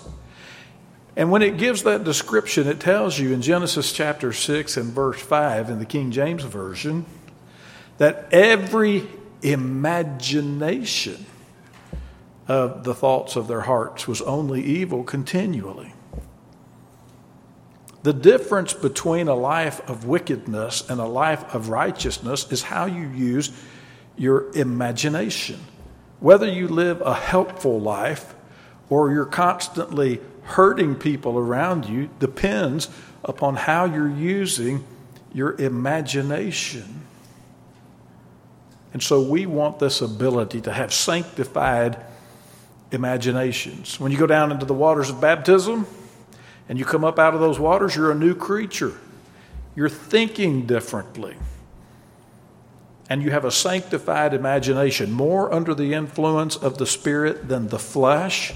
And 1.19 1.33
when 1.33 1.43
it 1.43 1.57
gives 1.57 1.83
that 1.83 2.05
description, 2.05 2.69
it 2.69 2.79
tells 2.79 3.19
you 3.19 3.33
in 3.33 3.43
Genesis 3.43 3.93
chapter 3.93 4.33
6 4.33 4.77
and 4.77 4.93
verse 4.93 5.21
5 5.21 5.69
in 5.69 5.81
the 5.81 5.85
King 5.85 6.13
James 6.13 6.45
Version 6.45 7.07
that 7.97 8.29
every 8.31 9.05
imagination 9.43 11.27
of 12.47 12.85
the 12.85 12.95
thoughts 12.95 13.35
of 13.35 13.49
their 13.49 13.63
hearts 13.63 14.07
was 14.07 14.23
only 14.23 14.63
evil 14.63 15.03
continually. 15.03 15.93
The 18.05 18.13
difference 18.13 18.73
between 18.73 19.27
a 19.27 19.35
life 19.35 19.81
of 19.91 20.05
wickedness 20.05 20.89
and 20.89 21.01
a 21.01 21.07
life 21.07 21.53
of 21.53 21.69
righteousness 21.69 22.47
is 22.53 22.63
how 22.63 22.87
you 22.87 23.09
use 23.09 23.51
your 24.17 24.57
imagination. 24.57 25.59
Whether 26.21 26.47
you 26.47 26.69
live 26.69 27.01
a 27.01 27.15
helpful 27.15 27.81
life 27.81 28.37
or 28.89 29.11
you're 29.11 29.27
constantly 29.27 30.21
hurting 30.49 30.97
people 30.97 31.39
around 31.39 31.87
you 31.87 32.11
depends 32.19 32.89
upon 33.25 33.57
how 33.57 33.85
you're 33.85 34.11
using 34.11 34.85
your 35.33 35.55
imagination. 35.61 37.03
And 38.93 39.03
so 39.03 39.21
we 39.21 39.47
want 39.47 39.79
this 39.79 40.01
ability 40.01 40.63
to 40.63 40.73
have 40.73 40.93
sanctified 40.93 41.99
imaginations. 42.91 44.01
When 44.01 44.11
you 44.13 44.19
go 44.19 44.27
down 44.27 44.51
into 44.51 44.65
the 44.65 44.75
waters 44.75 45.11
of 45.11 45.21
baptism, 45.21 45.87
and 46.69 46.79
you 46.79 46.85
come 46.85 47.05
up 47.05 47.19
out 47.19 47.35
of 47.35 47.41
those 47.41 47.59
waters, 47.59 47.97
you're 47.97 48.11
a 48.11 48.15
new 48.15 48.35
creature. 48.35 48.93
You're 49.75 49.89
thinking 49.89 50.67
differently. 50.67 51.37
and 53.11 53.23
you 53.23 53.31
have 53.31 53.45
a 53.45 53.51
sanctified 53.51 54.35
imagination, 54.35 55.11
more 55.11 55.53
under 55.53 55.75
the 55.75 55.95
influence 55.95 56.57
of 56.57 56.77
the 56.79 56.87
Spirit 56.87 57.49
than 57.49 57.69
the 57.69 57.79
flesh, 57.79 58.53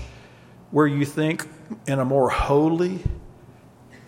where 0.71 0.87
you 0.87 1.05
think 1.07 1.49
in 1.87 1.99
a 1.99 2.05
more 2.05 2.31
holy 2.31 3.01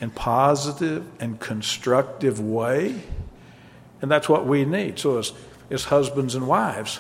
and 0.01 0.15
positive 0.15 1.07
and 1.21 1.39
constructive 1.41 2.41
way. 2.41 3.03
And 4.03 4.11
that's 4.11 4.29
what 4.29 4.47
we 4.47 4.65
need. 4.65 4.99
So, 4.99 5.19
as, 5.19 5.33
as 5.71 5.85
husbands 5.85 6.35
and 6.35 6.47
wives, 6.47 6.97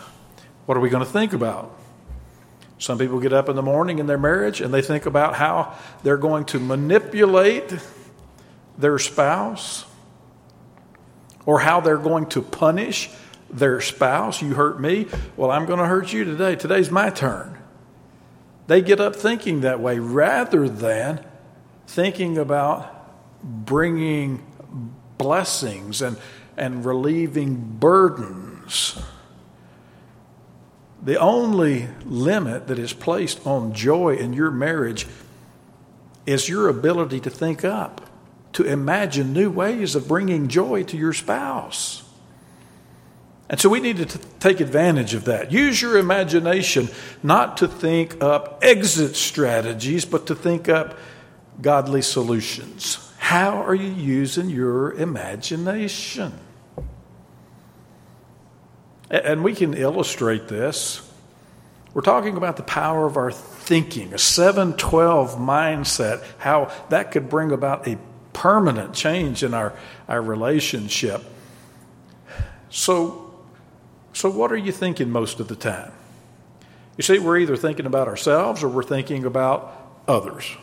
what 0.66 0.76
are 0.76 0.80
we 0.80 0.88
going 0.88 1.04
to 1.04 1.10
think 1.10 1.32
about? 1.32 1.76
Some 2.78 2.98
people 2.98 3.20
get 3.20 3.32
up 3.32 3.48
in 3.48 3.56
the 3.56 3.62
morning 3.62 3.98
in 3.98 4.06
their 4.06 4.18
marriage 4.18 4.60
and 4.60 4.72
they 4.72 4.82
think 4.82 5.06
about 5.06 5.34
how 5.34 5.76
they're 6.02 6.16
going 6.16 6.44
to 6.46 6.58
manipulate 6.58 7.74
their 8.78 8.98
spouse 8.98 9.84
or 11.46 11.60
how 11.60 11.80
they're 11.80 11.96
going 11.96 12.26
to 12.26 12.42
punish 12.42 13.10
their 13.50 13.80
spouse. 13.80 14.42
You 14.42 14.54
hurt 14.54 14.80
me, 14.80 15.06
well, 15.36 15.50
I'm 15.50 15.66
going 15.66 15.78
to 15.78 15.86
hurt 15.86 16.12
you 16.12 16.24
today. 16.24 16.56
Today's 16.56 16.90
my 16.90 17.10
turn. 17.10 17.56
They 18.66 18.80
get 18.80 19.00
up 19.00 19.14
thinking 19.14 19.60
that 19.60 19.80
way 19.80 19.98
rather 19.98 20.68
than 20.68 21.24
thinking 21.86 22.38
about 22.38 22.90
bringing 23.42 24.44
blessings 25.18 26.00
and, 26.00 26.16
and 26.56 26.84
relieving 26.84 27.76
burdens. 27.78 28.98
The 31.02 31.18
only 31.18 31.88
limit 32.06 32.68
that 32.68 32.78
is 32.78 32.94
placed 32.94 33.46
on 33.46 33.74
joy 33.74 34.16
in 34.16 34.32
your 34.32 34.50
marriage 34.50 35.06
is 36.24 36.48
your 36.48 36.68
ability 36.68 37.20
to 37.20 37.30
think 37.30 37.64
up, 37.64 38.08
to 38.54 38.64
imagine 38.64 39.34
new 39.34 39.50
ways 39.50 39.94
of 39.94 40.08
bringing 40.08 40.48
joy 40.48 40.84
to 40.84 40.96
your 40.96 41.12
spouse. 41.12 42.02
And 43.54 43.60
so 43.60 43.68
we 43.68 43.78
need 43.78 43.98
to 43.98 44.06
t- 44.06 44.18
take 44.40 44.58
advantage 44.58 45.14
of 45.14 45.26
that. 45.26 45.52
Use 45.52 45.80
your 45.80 45.96
imagination 45.96 46.88
not 47.22 47.58
to 47.58 47.68
think 47.68 48.20
up 48.20 48.58
exit 48.62 49.14
strategies, 49.14 50.04
but 50.04 50.26
to 50.26 50.34
think 50.34 50.68
up 50.68 50.98
godly 51.62 52.02
solutions. 52.02 53.12
How 53.18 53.62
are 53.62 53.74
you 53.76 53.92
using 53.92 54.50
your 54.50 54.94
imagination? 54.94 56.32
And 59.08 59.44
we 59.44 59.54
can 59.54 59.74
illustrate 59.74 60.48
this. 60.48 61.08
We're 61.92 62.02
talking 62.02 62.36
about 62.36 62.56
the 62.56 62.64
power 62.64 63.06
of 63.06 63.16
our 63.16 63.30
thinking, 63.30 64.12
a 64.14 64.18
712 64.18 65.36
mindset, 65.36 66.24
how 66.38 66.72
that 66.88 67.12
could 67.12 67.28
bring 67.28 67.52
about 67.52 67.86
a 67.86 67.98
permanent 68.32 68.94
change 68.94 69.44
in 69.44 69.54
our, 69.54 69.74
our 70.08 70.20
relationship. 70.20 71.22
So, 72.68 73.23
so, 74.14 74.30
what 74.30 74.52
are 74.52 74.56
you 74.56 74.72
thinking 74.72 75.10
most 75.10 75.40
of 75.40 75.48
the 75.48 75.56
time? 75.56 75.92
You 76.96 77.02
see, 77.02 77.18
we're 77.18 77.38
either 77.38 77.56
thinking 77.56 77.84
about 77.84 78.06
ourselves 78.06 78.62
or 78.62 78.68
we're 78.68 78.84
thinking 78.84 79.24
about 79.24 79.74
others. 80.06 80.56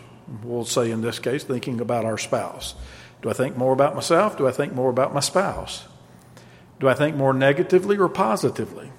We'll 0.43 0.63
say 0.63 0.89
in 0.89 1.01
this 1.01 1.19
case, 1.19 1.43
thinking 1.43 1.81
about 1.81 2.05
our 2.05 2.17
spouse. 2.17 2.75
Do 3.21 3.29
I 3.29 3.33
think 3.33 3.57
more 3.57 3.73
about 3.73 3.93
myself? 3.93 4.37
Do 4.37 4.47
I 4.47 4.51
think 4.51 4.73
more 4.73 4.89
about 4.89 5.13
my 5.13 5.19
spouse? 5.19 5.85
Do 6.79 6.87
I 6.87 6.93
think 6.93 7.17
more 7.17 7.33
negatively 7.33 7.97
or 7.97 8.07
positively? 8.07 8.89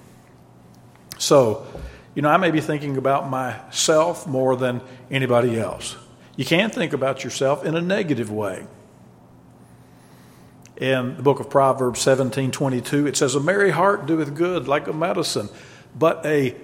So, 1.18 1.66
you 2.14 2.21
know, 2.21 2.28
I 2.28 2.37
may 2.37 2.50
be 2.50 2.61
thinking 2.61 2.99
about 2.99 3.30
myself 3.30 4.26
more 4.26 4.54
than 4.54 4.82
anybody 5.11 5.59
else. 5.59 5.97
You 6.37 6.44
can 6.44 6.68
think 6.68 6.92
about 6.92 7.25
yourself 7.25 7.64
in 7.64 7.75
a 7.75 7.80
negative 7.80 8.30
way. 8.30 8.66
In 10.83 11.15
the 11.15 11.23
book 11.23 11.39
of 11.39 11.49
Proverbs 11.49 12.01
17 12.01 12.51
22, 12.51 13.07
it 13.07 13.17
says, 13.17 13.37
A 13.37 13.41
merry 13.41 13.71
heart 13.71 14.05
doeth 14.05 14.35
good 14.35 14.67
like 14.67 14.89
a 14.89 14.93
medicine, 14.93 15.49
but 15.97 16.27
a 16.27 16.57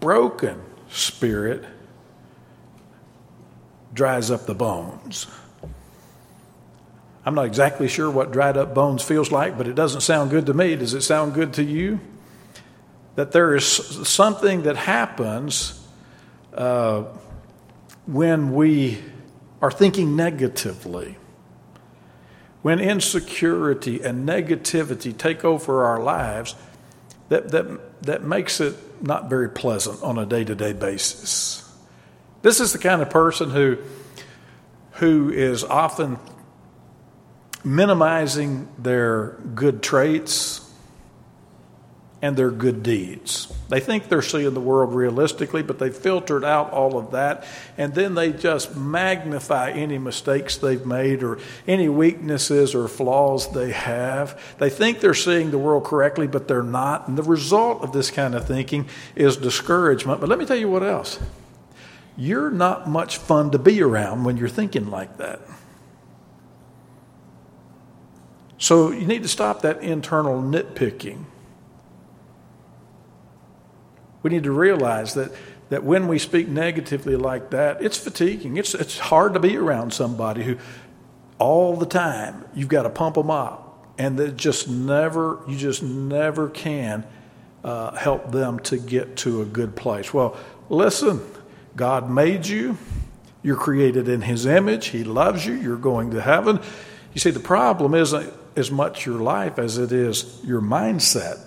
broken 0.00 0.60
spirit 0.88 1.64
dries 3.94 4.32
up 4.32 4.46
the 4.46 4.54
bones. 4.56 5.28
I'm 7.24 7.36
not 7.36 7.46
exactly 7.46 7.86
sure 7.86 8.10
what 8.10 8.32
dried 8.32 8.56
up 8.56 8.74
bones 8.74 9.04
feels 9.04 9.30
like, 9.30 9.56
but 9.56 9.68
it 9.68 9.76
doesn't 9.76 10.00
sound 10.00 10.32
good 10.32 10.46
to 10.46 10.52
me. 10.52 10.74
Does 10.74 10.94
it 10.94 11.02
sound 11.02 11.32
good 11.32 11.52
to 11.52 11.62
you? 11.62 12.00
That 13.14 13.30
there 13.30 13.54
is 13.54 13.64
something 13.64 14.62
that 14.62 14.74
happens 14.76 15.88
uh, 16.52 17.04
when 18.06 18.54
we 18.56 18.98
are 19.62 19.70
thinking 19.70 20.16
negatively. 20.16 21.16
When 22.66 22.80
insecurity 22.80 24.02
and 24.02 24.28
negativity 24.28 25.16
take 25.16 25.44
over 25.44 25.84
our 25.84 26.02
lives, 26.02 26.56
that, 27.28 27.52
that, 27.52 28.02
that 28.02 28.24
makes 28.24 28.60
it 28.60 28.74
not 29.00 29.30
very 29.30 29.48
pleasant 29.48 30.02
on 30.02 30.18
a 30.18 30.26
day 30.26 30.42
to 30.42 30.56
day 30.56 30.72
basis. 30.72 31.62
This 32.42 32.58
is 32.58 32.72
the 32.72 32.80
kind 32.80 33.02
of 33.02 33.08
person 33.08 33.50
who, 33.50 33.78
who 34.94 35.30
is 35.30 35.62
often 35.62 36.18
minimizing 37.62 38.66
their 38.76 39.38
good 39.54 39.80
traits 39.80 40.65
and 42.26 42.36
their 42.36 42.50
good 42.50 42.82
deeds. 42.82 43.52
They 43.68 43.78
think 43.78 44.08
they're 44.08 44.20
seeing 44.20 44.52
the 44.52 44.60
world 44.60 44.92
realistically, 44.92 45.62
but 45.62 45.78
they've 45.78 45.94
filtered 45.94 46.44
out 46.44 46.72
all 46.72 46.98
of 46.98 47.12
that, 47.12 47.46
and 47.78 47.94
then 47.94 48.16
they 48.16 48.32
just 48.32 48.74
magnify 48.74 49.70
any 49.70 49.96
mistakes 49.98 50.56
they've 50.56 50.84
made 50.84 51.22
or 51.22 51.38
any 51.68 51.88
weaknesses 51.88 52.74
or 52.74 52.88
flaws 52.88 53.52
they 53.52 53.70
have. 53.70 54.40
They 54.58 54.70
think 54.70 54.98
they're 54.98 55.14
seeing 55.14 55.52
the 55.52 55.58
world 55.58 55.84
correctly, 55.84 56.26
but 56.26 56.48
they're 56.48 56.64
not. 56.64 57.06
And 57.06 57.16
the 57.16 57.22
result 57.22 57.82
of 57.82 57.92
this 57.92 58.10
kind 58.10 58.34
of 58.34 58.44
thinking 58.44 58.88
is 59.14 59.36
discouragement. 59.36 60.20
But 60.20 60.28
let 60.28 60.40
me 60.40 60.46
tell 60.46 60.56
you 60.56 60.68
what 60.68 60.82
else. 60.82 61.20
You're 62.16 62.50
not 62.50 62.88
much 62.88 63.18
fun 63.18 63.52
to 63.52 63.58
be 63.58 63.80
around 63.82 64.24
when 64.24 64.36
you're 64.36 64.48
thinking 64.48 64.90
like 64.90 65.18
that. 65.18 65.40
So 68.58 68.90
you 68.90 69.06
need 69.06 69.22
to 69.22 69.28
stop 69.28 69.62
that 69.62 69.80
internal 69.80 70.42
nitpicking. 70.42 71.26
We 74.26 74.30
need 74.30 74.42
to 74.42 74.50
realize 74.50 75.14
that, 75.14 75.30
that 75.68 75.84
when 75.84 76.08
we 76.08 76.18
speak 76.18 76.48
negatively 76.48 77.14
like 77.14 77.50
that, 77.50 77.80
it's 77.80 77.96
fatiguing. 77.96 78.56
It's, 78.56 78.74
it's 78.74 78.98
hard 78.98 79.34
to 79.34 79.38
be 79.38 79.56
around 79.56 79.92
somebody 79.92 80.42
who 80.42 80.56
all 81.38 81.76
the 81.76 81.86
time 81.86 82.44
you've 82.52 82.66
got 82.66 82.82
to 82.82 82.90
pump 82.90 83.14
them 83.14 83.30
up. 83.30 83.86
And 83.98 84.18
that 84.18 84.36
just 84.36 84.68
never, 84.68 85.38
you 85.46 85.56
just 85.56 85.80
never 85.80 86.48
can 86.48 87.06
uh, 87.62 87.94
help 87.94 88.32
them 88.32 88.58
to 88.64 88.78
get 88.78 89.14
to 89.18 89.42
a 89.42 89.44
good 89.44 89.76
place. 89.76 90.12
Well, 90.12 90.36
listen, 90.68 91.20
God 91.76 92.10
made 92.10 92.48
you. 92.48 92.76
You're 93.44 93.54
created 93.54 94.08
in 94.08 94.22
His 94.22 94.44
image. 94.44 94.86
He 94.86 95.04
loves 95.04 95.46
you. 95.46 95.54
You're 95.54 95.76
going 95.76 96.10
to 96.10 96.20
heaven. 96.20 96.58
You 97.14 97.20
see, 97.20 97.30
the 97.30 97.38
problem 97.38 97.94
isn't 97.94 98.34
as 98.56 98.72
much 98.72 99.06
your 99.06 99.20
life 99.20 99.60
as 99.60 99.78
it 99.78 99.92
is 99.92 100.40
your 100.42 100.60
mindset. 100.60 101.38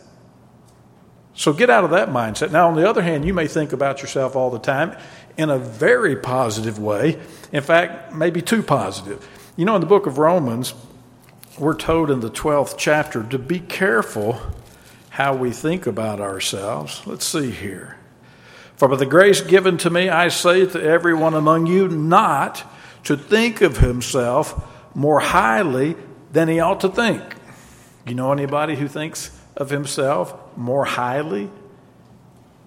So 1.39 1.53
get 1.53 1.69
out 1.69 1.85
of 1.85 1.91
that 1.91 2.09
mindset. 2.09 2.51
Now, 2.51 2.67
on 2.67 2.75
the 2.75 2.85
other 2.87 3.01
hand, 3.01 3.23
you 3.23 3.33
may 3.33 3.47
think 3.47 3.71
about 3.71 4.01
yourself 4.01 4.35
all 4.35 4.49
the 4.49 4.59
time 4.59 4.93
in 5.37 5.49
a 5.49 5.57
very 5.57 6.17
positive 6.17 6.79
way. 6.79 7.17
In 7.53 7.63
fact, 7.63 8.13
maybe 8.13 8.41
too 8.41 8.61
positive. 8.61 9.25
You 9.55 9.63
know, 9.63 9.73
in 9.75 9.79
the 9.79 9.87
book 9.87 10.05
of 10.05 10.17
Romans, 10.17 10.73
we're 11.57 11.77
told 11.77 12.11
in 12.11 12.19
the 12.19 12.29
12th 12.29 12.75
chapter 12.77 13.23
to 13.23 13.39
be 13.39 13.61
careful 13.61 14.37
how 15.11 15.33
we 15.33 15.51
think 15.51 15.87
about 15.87 16.19
ourselves. 16.19 17.07
Let's 17.07 17.25
see 17.25 17.51
here. 17.51 17.95
For 18.75 18.89
by 18.89 18.97
the 18.97 19.05
grace 19.05 19.39
given 19.39 19.77
to 19.77 19.89
me, 19.89 20.09
I 20.09 20.27
say 20.27 20.65
to 20.65 20.83
everyone 20.83 21.35
among 21.35 21.67
you 21.67 21.87
not 21.87 22.65
to 23.05 23.15
think 23.15 23.61
of 23.61 23.77
himself 23.77 24.61
more 24.93 25.21
highly 25.21 25.95
than 26.33 26.49
he 26.49 26.59
ought 26.59 26.81
to 26.81 26.89
think. 26.89 27.23
You 28.05 28.15
know 28.15 28.33
anybody 28.33 28.75
who 28.75 28.89
thinks 28.89 29.39
of 29.55 29.69
himself 29.69 30.35
more 30.57 30.85
highly 30.85 31.49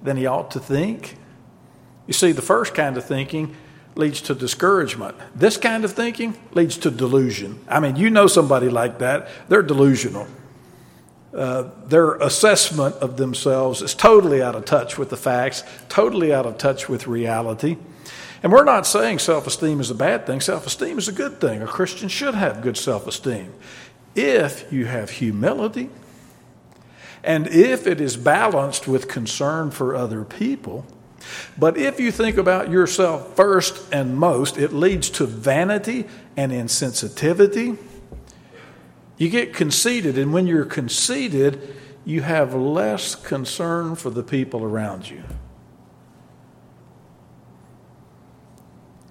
than 0.02 0.16
he 0.16 0.26
ought 0.26 0.50
to 0.52 0.60
think? 0.60 1.16
You 2.06 2.12
see, 2.12 2.32
the 2.32 2.42
first 2.42 2.74
kind 2.74 2.96
of 2.96 3.04
thinking 3.04 3.56
leads 3.94 4.20
to 4.22 4.34
discouragement. 4.34 5.16
This 5.34 5.56
kind 5.56 5.84
of 5.84 5.92
thinking 5.92 6.36
leads 6.52 6.76
to 6.78 6.90
delusion. 6.90 7.60
I 7.68 7.80
mean, 7.80 7.96
you 7.96 8.10
know 8.10 8.26
somebody 8.26 8.68
like 8.68 8.98
that, 8.98 9.28
they're 9.48 9.62
delusional. 9.62 10.26
Uh, 11.34 11.70
their 11.86 12.14
assessment 12.16 12.94
of 12.96 13.16
themselves 13.16 13.80
is 13.80 13.94
totally 13.94 14.42
out 14.42 14.54
of 14.54 14.66
touch 14.66 14.98
with 14.98 15.08
the 15.08 15.16
facts, 15.16 15.64
totally 15.88 16.32
out 16.32 16.44
of 16.44 16.58
touch 16.58 16.88
with 16.88 17.06
reality. 17.06 17.78
And 18.42 18.52
we're 18.52 18.64
not 18.64 18.86
saying 18.86 19.20
self 19.20 19.46
esteem 19.46 19.80
is 19.80 19.90
a 19.90 19.94
bad 19.94 20.26
thing. 20.26 20.40
Self 20.40 20.66
esteem 20.66 20.98
is 20.98 21.08
a 21.08 21.12
good 21.12 21.40
thing. 21.40 21.62
A 21.62 21.66
Christian 21.66 22.08
should 22.08 22.34
have 22.34 22.60
good 22.60 22.76
self 22.76 23.06
esteem. 23.06 23.52
If 24.14 24.70
you 24.72 24.86
have 24.86 25.08
humility 25.08 25.88
and 27.24 27.46
if 27.48 27.86
it 27.86 28.00
is 28.00 28.16
balanced 28.16 28.88
with 28.88 29.08
concern 29.08 29.70
for 29.70 29.94
other 29.94 30.24
people, 30.24 30.84
but 31.56 31.76
if 31.76 32.00
you 32.00 32.10
think 32.10 32.36
about 32.36 32.70
yourself 32.70 33.36
first 33.36 33.92
and 33.92 34.16
most, 34.16 34.58
it 34.58 34.72
leads 34.72 35.08
to 35.10 35.26
vanity 35.26 36.06
and 36.36 36.50
insensitivity. 36.50 37.78
You 39.18 39.28
get 39.28 39.54
conceited, 39.54 40.18
and 40.18 40.32
when 40.32 40.46
you're 40.46 40.64
conceited, 40.64 41.76
you 42.04 42.22
have 42.22 42.54
less 42.54 43.14
concern 43.14 43.94
for 43.94 44.10
the 44.10 44.24
people 44.24 44.64
around 44.64 45.08
you. 45.08 45.22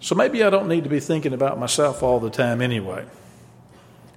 So 0.02 0.15
maybe 0.15 0.43
I 0.43 0.50
don't 0.50 0.67
need 0.67 0.84
to 0.84 0.89
be 0.89 1.00
thinking 1.00 1.32
about 1.32 1.60
myself 1.60 2.04
all 2.04 2.19
the 2.19 2.32
time 2.32 2.62
anyway. 2.62 3.06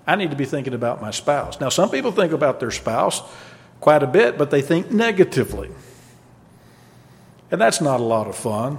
I 0.07 0.17
need 0.17 0.31
to 0.31 0.37
be 0.37 0.47
thinking 0.47 0.75
about 0.75 1.01
my 1.01 1.11
spouse. 1.11 1.61
Now, 1.61 1.69
some 1.69 1.91
people 1.91 2.11
think 2.11 2.33
about 2.33 2.59
their 2.59 2.71
spouse 2.71 3.23
quite 3.85 4.03
a 4.03 4.07
bit, 4.07 4.39
but 4.39 4.51
they 4.51 4.63
think 4.63 4.91
negatively. 4.91 5.69
And 7.51 7.61
that's 7.61 7.83
not 7.83 8.01
a 8.01 8.03
lot 8.03 8.27
of 8.27 8.35
fun. 8.35 8.79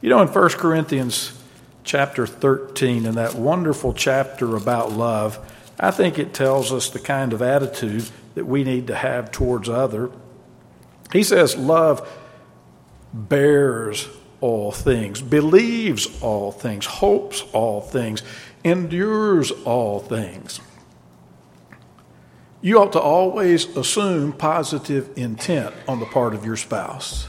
You 0.00 0.08
know, 0.08 0.22
in 0.22 0.28
1 0.28 0.48
Corinthians 0.52 1.38
chapter 1.84 2.26
13, 2.26 3.04
in 3.04 3.16
that 3.16 3.34
wonderful 3.34 3.92
chapter 3.92 4.56
about 4.56 4.90
love, 4.90 5.38
I 5.78 5.90
think 5.90 6.18
it 6.18 6.32
tells 6.32 6.72
us 6.72 6.88
the 6.88 6.98
kind 6.98 7.34
of 7.34 7.42
attitude 7.42 8.08
that 8.36 8.46
we 8.46 8.64
need 8.64 8.86
to 8.86 8.94
have 8.94 9.30
towards 9.30 9.68
other. 9.68 10.10
He 11.12 11.22
says, 11.22 11.54
Love 11.58 12.10
bears 13.12 14.08
all 14.40 14.72
things, 14.72 15.20
believes 15.20 16.22
all 16.22 16.52
things, 16.52 16.86
hopes 16.86 17.44
all 17.52 17.82
things, 17.82 18.22
endures 18.64 19.50
all 19.66 20.00
things. 20.00 20.58
You 22.62 22.80
ought 22.80 22.92
to 22.92 23.00
always 23.00 23.76
assume 23.76 24.32
positive 24.32 25.16
intent 25.16 25.74
on 25.88 25.98
the 25.98 26.06
part 26.06 26.34
of 26.34 26.44
your 26.44 26.56
spouse. 26.56 27.26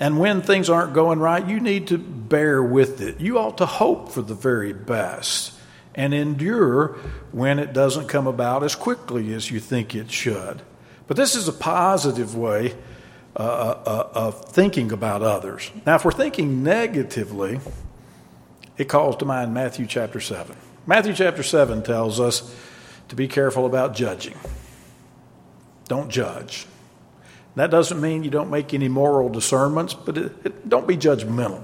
And 0.00 0.18
when 0.18 0.42
things 0.42 0.68
aren't 0.68 0.94
going 0.94 1.20
right, 1.20 1.46
you 1.46 1.60
need 1.60 1.86
to 1.88 1.98
bear 1.98 2.60
with 2.60 3.00
it. 3.00 3.20
You 3.20 3.38
ought 3.38 3.58
to 3.58 3.66
hope 3.66 4.10
for 4.10 4.22
the 4.22 4.34
very 4.34 4.72
best 4.72 5.52
and 5.94 6.12
endure 6.12 6.98
when 7.30 7.60
it 7.60 7.72
doesn't 7.72 8.08
come 8.08 8.26
about 8.26 8.64
as 8.64 8.74
quickly 8.74 9.32
as 9.32 9.50
you 9.50 9.60
think 9.60 9.94
it 9.94 10.10
should. 10.10 10.62
But 11.06 11.16
this 11.16 11.36
is 11.36 11.46
a 11.46 11.52
positive 11.52 12.34
way 12.36 12.74
uh, 13.36 13.38
uh, 13.38 13.82
uh 13.86 14.08
of 14.14 14.44
thinking 14.46 14.92
about 14.92 15.22
others. 15.22 15.70
Now, 15.86 15.94
if 15.94 16.04
we're 16.04 16.10
thinking 16.10 16.62
negatively, 16.62 17.60
it 18.76 18.88
calls 18.88 19.16
to 19.18 19.24
mind 19.24 19.54
Matthew 19.54 19.86
chapter 19.86 20.20
7. 20.20 20.56
Matthew 20.86 21.14
chapter 21.14 21.42
7 21.42 21.82
tells 21.82 22.18
us 22.18 22.54
to 23.12 23.16
be 23.16 23.28
careful 23.28 23.66
about 23.66 23.94
judging. 23.94 24.34
Don't 25.86 26.08
judge. 26.08 26.64
That 27.56 27.70
doesn't 27.70 28.00
mean 28.00 28.24
you 28.24 28.30
don't 28.30 28.48
make 28.48 28.72
any 28.72 28.88
moral 28.88 29.28
discernments, 29.28 29.92
but 29.92 30.16
it, 30.16 30.32
it, 30.46 30.66
don't 30.70 30.88
be 30.88 30.96
judgmental. 30.96 31.62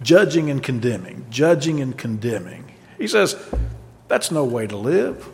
Judging 0.00 0.50
and 0.50 0.62
condemning, 0.62 1.26
judging 1.30 1.80
and 1.80 1.98
condemning. 1.98 2.70
He 2.96 3.08
says, 3.08 3.34
that's 4.06 4.30
no 4.30 4.44
way 4.44 4.68
to 4.68 4.76
live. 4.76 5.28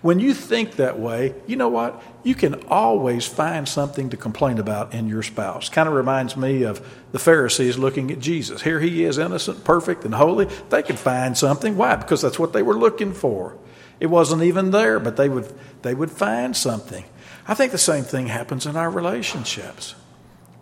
When 0.00 0.20
you 0.20 0.32
think 0.32 0.76
that 0.76 0.98
way, 0.98 1.34
you 1.46 1.56
know 1.56 1.68
what? 1.68 2.00
You 2.22 2.36
can 2.36 2.62
always 2.68 3.26
find 3.26 3.68
something 3.68 4.10
to 4.10 4.16
complain 4.16 4.58
about 4.58 4.94
in 4.94 5.08
your 5.08 5.24
spouse. 5.24 5.68
Kind 5.68 5.88
of 5.88 5.94
reminds 5.94 6.36
me 6.36 6.62
of 6.62 6.86
the 7.10 7.18
Pharisees 7.18 7.78
looking 7.78 8.10
at 8.12 8.20
Jesus. 8.20 8.62
Here 8.62 8.78
he 8.78 9.04
is, 9.04 9.18
innocent, 9.18 9.64
perfect, 9.64 10.04
and 10.04 10.14
holy. 10.14 10.46
They 10.70 10.84
could 10.84 10.98
find 10.98 11.36
something. 11.36 11.76
Why? 11.76 11.96
Because 11.96 12.22
that's 12.22 12.38
what 12.38 12.52
they 12.52 12.62
were 12.62 12.78
looking 12.78 13.12
for. 13.12 13.58
It 13.98 14.06
wasn't 14.06 14.42
even 14.42 14.70
there, 14.70 15.00
but 15.00 15.16
they 15.16 15.28
would, 15.28 15.52
they 15.82 15.94
would 15.94 16.12
find 16.12 16.56
something. 16.56 17.04
I 17.48 17.54
think 17.54 17.72
the 17.72 17.78
same 17.78 18.04
thing 18.04 18.28
happens 18.28 18.66
in 18.66 18.76
our 18.76 18.90
relationships. 18.90 19.96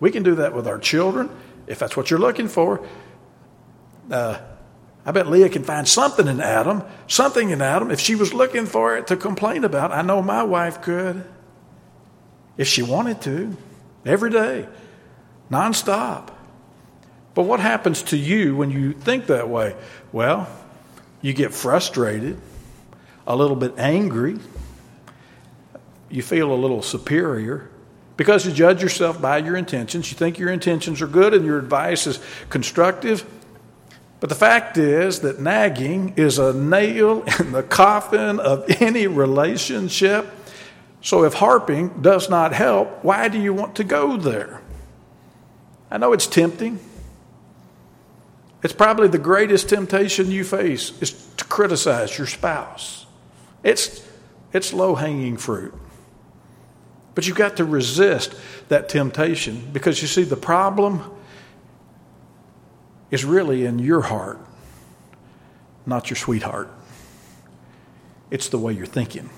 We 0.01 0.11
can 0.11 0.23
do 0.23 0.37
that 0.37 0.55
with 0.55 0.67
our 0.67 0.79
children 0.79 1.29
if 1.67 1.79
that's 1.79 1.97
what 1.97 2.11
you're 2.11 2.21
looking 2.21 2.49
for. 2.49 2.87
Uh, 4.11 4.39
I 5.07 5.13
bet 5.13 5.29
Leah 5.29 5.49
can 5.49 5.63
find 5.63 5.87
something 5.87 6.27
in 6.27 6.41
Adam, 6.41 6.83
something 7.07 7.51
in 7.51 7.63
Adam. 7.63 7.93
If 7.93 8.01
she 8.01 8.17
was 8.17 8.35
looking 8.35 8.67
for 8.67 8.97
it 8.97 9.07
to 9.07 9.17
complain 9.17 9.63
about, 9.63 9.93
I 9.93 10.03
know 10.03 10.21
my 10.21 10.43
wife 10.43 10.83
could. 10.83 11.25
If 12.57 12.67
she 12.67 12.83
wanted 12.83 13.23
to, 13.23 13.57
every 14.05 14.31
day, 14.31 14.67
nonstop. 15.49 16.31
But 17.35 17.45
what 17.45 17.61
happens 17.61 18.03
to 18.05 18.17
you 18.17 18.57
when 18.57 18.71
you 18.71 18.95
think 18.95 19.27
that 19.27 19.49
way? 19.49 19.77
Well, 20.11 20.49
you 21.23 21.33
get 21.33 21.55
frustrated, 21.55 22.41
a 23.29 23.37
little 23.37 23.57
bit 23.57 23.75
angry, 23.79 24.39
you 26.11 26.23
feel 26.23 26.53
a 26.53 26.55
little 26.55 26.83
superior 26.83 27.71
because 28.17 28.47
you 28.47 28.53
judge 28.53 28.83
yourself 28.83 29.21
by 29.21 29.39
your 29.39 29.57
intentions. 29.57 30.11
You 30.11 30.17
think 30.17 30.39
your 30.39 30.51
intentions 30.51 31.03
are 31.03 31.07
good 31.07 31.35
and 31.35 31.45
your 31.45 31.59
advice 31.59 32.07
is 32.07 32.19
constructive. 32.49 33.25
But 34.19 34.31
the 34.31 34.35
fact 34.35 34.79
is 34.79 35.21
that 35.21 35.41
nagging 35.41 36.15
is 36.17 36.39
a 36.39 36.53
nail 36.53 37.23
in 37.39 37.53
the 37.53 37.63
coffin 37.63 38.41
of 38.41 38.65
any 38.81 39.07
relationship. 39.07 40.27
So 41.03 41.25
if 41.25 41.35
harping 41.35 42.01
does 42.01 42.31
not 42.31 42.53
help, 42.53 43.05
why 43.05 43.29
do 43.29 43.41
you 43.41 43.53
want 43.53 43.77
to 43.77 43.85
go 43.85 44.17
there? 44.17 44.63
I 45.91 45.99
know 45.99 46.13
it's 46.13 46.27
tempting. 46.27 46.81
It's 48.63 48.73
probably 48.73 49.09
the 49.09 49.19
greatest 49.19 49.69
temptation 49.69 50.31
you 50.31 50.43
face 50.43 51.01
is 51.01 51.13
to 51.37 51.45
criticize 51.45 52.17
your 52.19 52.27
spouse. 52.27 53.07
It's, 53.63 54.05
it's 54.53 54.73
low 54.73 54.95
hanging 54.95 55.37
fruit. 55.37 55.75
But 57.15 57.27
you've 57.27 57.37
got 57.37 57.59
to 57.59 57.65
resist 57.65 58.35
that 58.69 58.89
temptation 58.89 59.71
because 59.73 60.03
you 60.03 60.09
see, 60.09 60.25
the 60.25 60.37
problem 60.37 61.16
is 63.11 63.25
really 63.25 63.65
in 63.65 63.79
your 63.79 64.03
heart, 64.03 64.39
not 65.85 66.11
your 66.11 66.17
sweetheart. 66.17 66.71
It's 68.31 68.49
the 68.49 68.59
way 68.59 68.73
you're 68.73 68.87
thinking. 68.87 69.31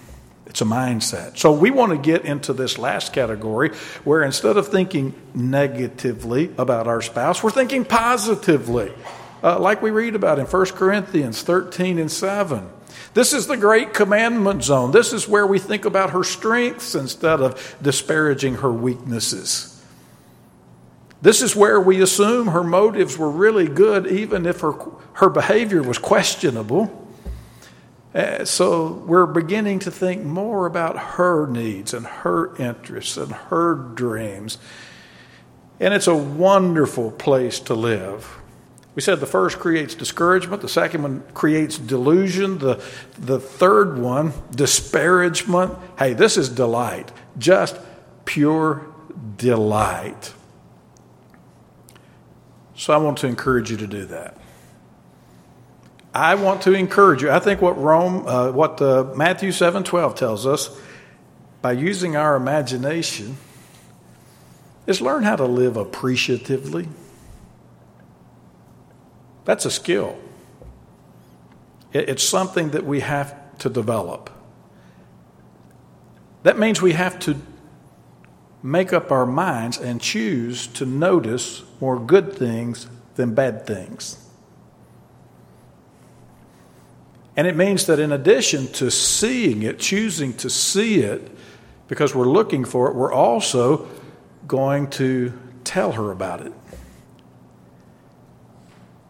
It's 0.47 0.63
a 0.63 0.65
mindset. 0.65 1.37
So 1.37 1.53
we 1.53 1.71
want 1.71 1.93
to 1.93 1.99
get 1.99 2.25
into 2.25 2.55
this 2.55 2.79
last 2.79 3.13
category 3.13 3.71
where 4.03 4.23
instead 4.23 4.57
of 4.57 4.69
thinking 4.69 5.15
negatively 5.35 6.51
about 6.57 6.87
our 6.87 7.03
spouse, 7.03 7.43
we're 7.43 7.51
thinking 7.51 7.85
positively, 7.85 8.93
uh, 9.43 9.59
like 9.59 9.83
we 9.83 9.91
read 9.91 10.15
about 10.15 10.39
in 10.39 10.47
1 10.47 10.67
Corinthians 10.67 11.43
13 11.43 11.99
and 11.99 12.11
7. 12.11 12.67
This 13.13 13.35
is 13.35 13.47
the 13.47 13.59
great 13.59 13.93
commandment 13.93 14.65
zone. 14.65 14.91
This 14.91 15.13
is 15.13 15.29
where 15.29 15.47
we 15.47 15.59
think 15.59 15.85
about 15.85 16.11
her 16.11 16.25
strengths 16.25 16.95
instead 16.95 17.41
of 17.41 17.77
disparaging 17.83 18.57
her 18.57 18.73
weaknesses. 18.73 19.78
This 21.21 21.43
is 21.43 21.57
where 21.57 21.81
we 21.81 22.01
assume 22.01 22.49
her 22.49 22.63
motives 22.63 23.19
were 23.19 23.31
really 23.31 23.67
good, 23.67 24.07
even 24.07 24.47
if 24.47 24.61
her, 24.61 24.75
her 25.15 25.29
behavior 25.29 25.83
was 25.83 25.99
questionable. 25.99 27.07
Uh, 28.15 28.45
so 28.45 28.93
we're 29.07 29.27
beginning 29.27 29.81
to 29.81 29.91
think 29.91 30.23
more 30.25 30.67
about 30.67 30.97
her 30.97 31.47
needs 31.47 31.93
and 31.93 32.07
her 32.07 32.57
interests 32.57 33.17
and 33.17 33.33
her 33.33 33.75
dreams. 33.75 34.59
And 35.81 35.93
it's 35.93 36.07
a 36.07 36.17
wonderful 36.17 37.11
place 37.11 37.61
to 37.61 37.75
live. 37.75 38.39
We 38.95 39.03
said 39.03 39.21
the 39.21 39.27
first 39.27 39.59
creates 39.59 39.95
discouragement, 39.95 40.63
the 40.63 40.69
second 40.69 41.03
one 41.03 41.23
creates 41.35 41.79
delusion, 41.79 42.59
the, 42.59 42.83
the 43.17 43.39
third 43.39 43.99
one, 43.99 44.33
disparagement. 44.51 45.75
Hey, 45.99 46.15
this 46.15 46.37
is 46.37 46.49
delight, 46.49 47.13
just 47.39 47.77
pure 48.25 48.87
delight. 49.37 50.33
So 52.79 52.95
I 52.95 52.97
want 52.97 53.19
to 53.19 53.27
encourage 53.27 53.71
you 53.71 53.77
to 53.77 53.87
do 53.87 54.07
that. 54.07 54.39
I 56.15 56.37
want 56.37 56.63
to 56.63 56.73
encourage 56.73 57.21
you. 57.23 57.31
I 57.31 57.41
think 57.41 57.61
what 57.61 57.77
Rome, 57.77 58.27
uh, 58.27 58.53
what 58.53 58.81
uh, 58.81 59.13
Matthew 59.15 59.53
seven 59.53 59.85
twelve 59.85 60.15
tells 60.15 60.47
us, 60.47 60.71
by 61.61 61.73
using 61.73 62.17
our 62.17 62.37
imagination, 62.37 63.37
is 64.87 65.03
learn 65.03 65.25
how 65.25 65.37
to 65.37 65.45
live 65.45 65.77
appreciatively 65.77 66.89
that's 69.49 69.65
a 69.65 69.71
skill. 69.71 70.19
It's 71.95 72.23
something 72.23 72.73
that 72.73 72.85
we 72.85 73.01
have 73.01 73.35
to 73.61 73.71
develop. 73.71 74.29
That 76.43 76.59
means 76.59 76.83
we 76.83 76.93
have 76.93 77.19
to 77.21 77.37
make 78.63 78.93
up 78.93 79.13
our 79.13 79.27
minds 79.27 79.79
and 79.79 80.01
choose 80.01 80.67
to 80.67 80.85
notice 80.85 81.63
more 81.81 81.99
good 81.99 82.33
things 82.33 82.89
than 83.15 83.35
bad 83.35 83.67
things. 83.67 84.25
And 87.37 87.47
it 87.47 87.57
means 87.57 87.87
that 87.87 88.01
in 88.01 88.11
addition 88.11 88.67
to 88.73 88.91
seeing 88.91 89.63
it, 89.63 89.79
choosing 89.79 90.35
to 90.39 90.51
see 90.51 91.01
it, 91.01 91.31
because 91.87 92.15
we're 92.15 92.29
looking 92.29 92.65
for 92.65 92.89
it, 92.89 92.97
we're 92.97 93.13
also 93.13 93.89
going 94.49 94.91
to 94.91 95.33
tell 95.63 95.93
her 95.93 96.11
about 96.11 96.45
it. 96.45 96.53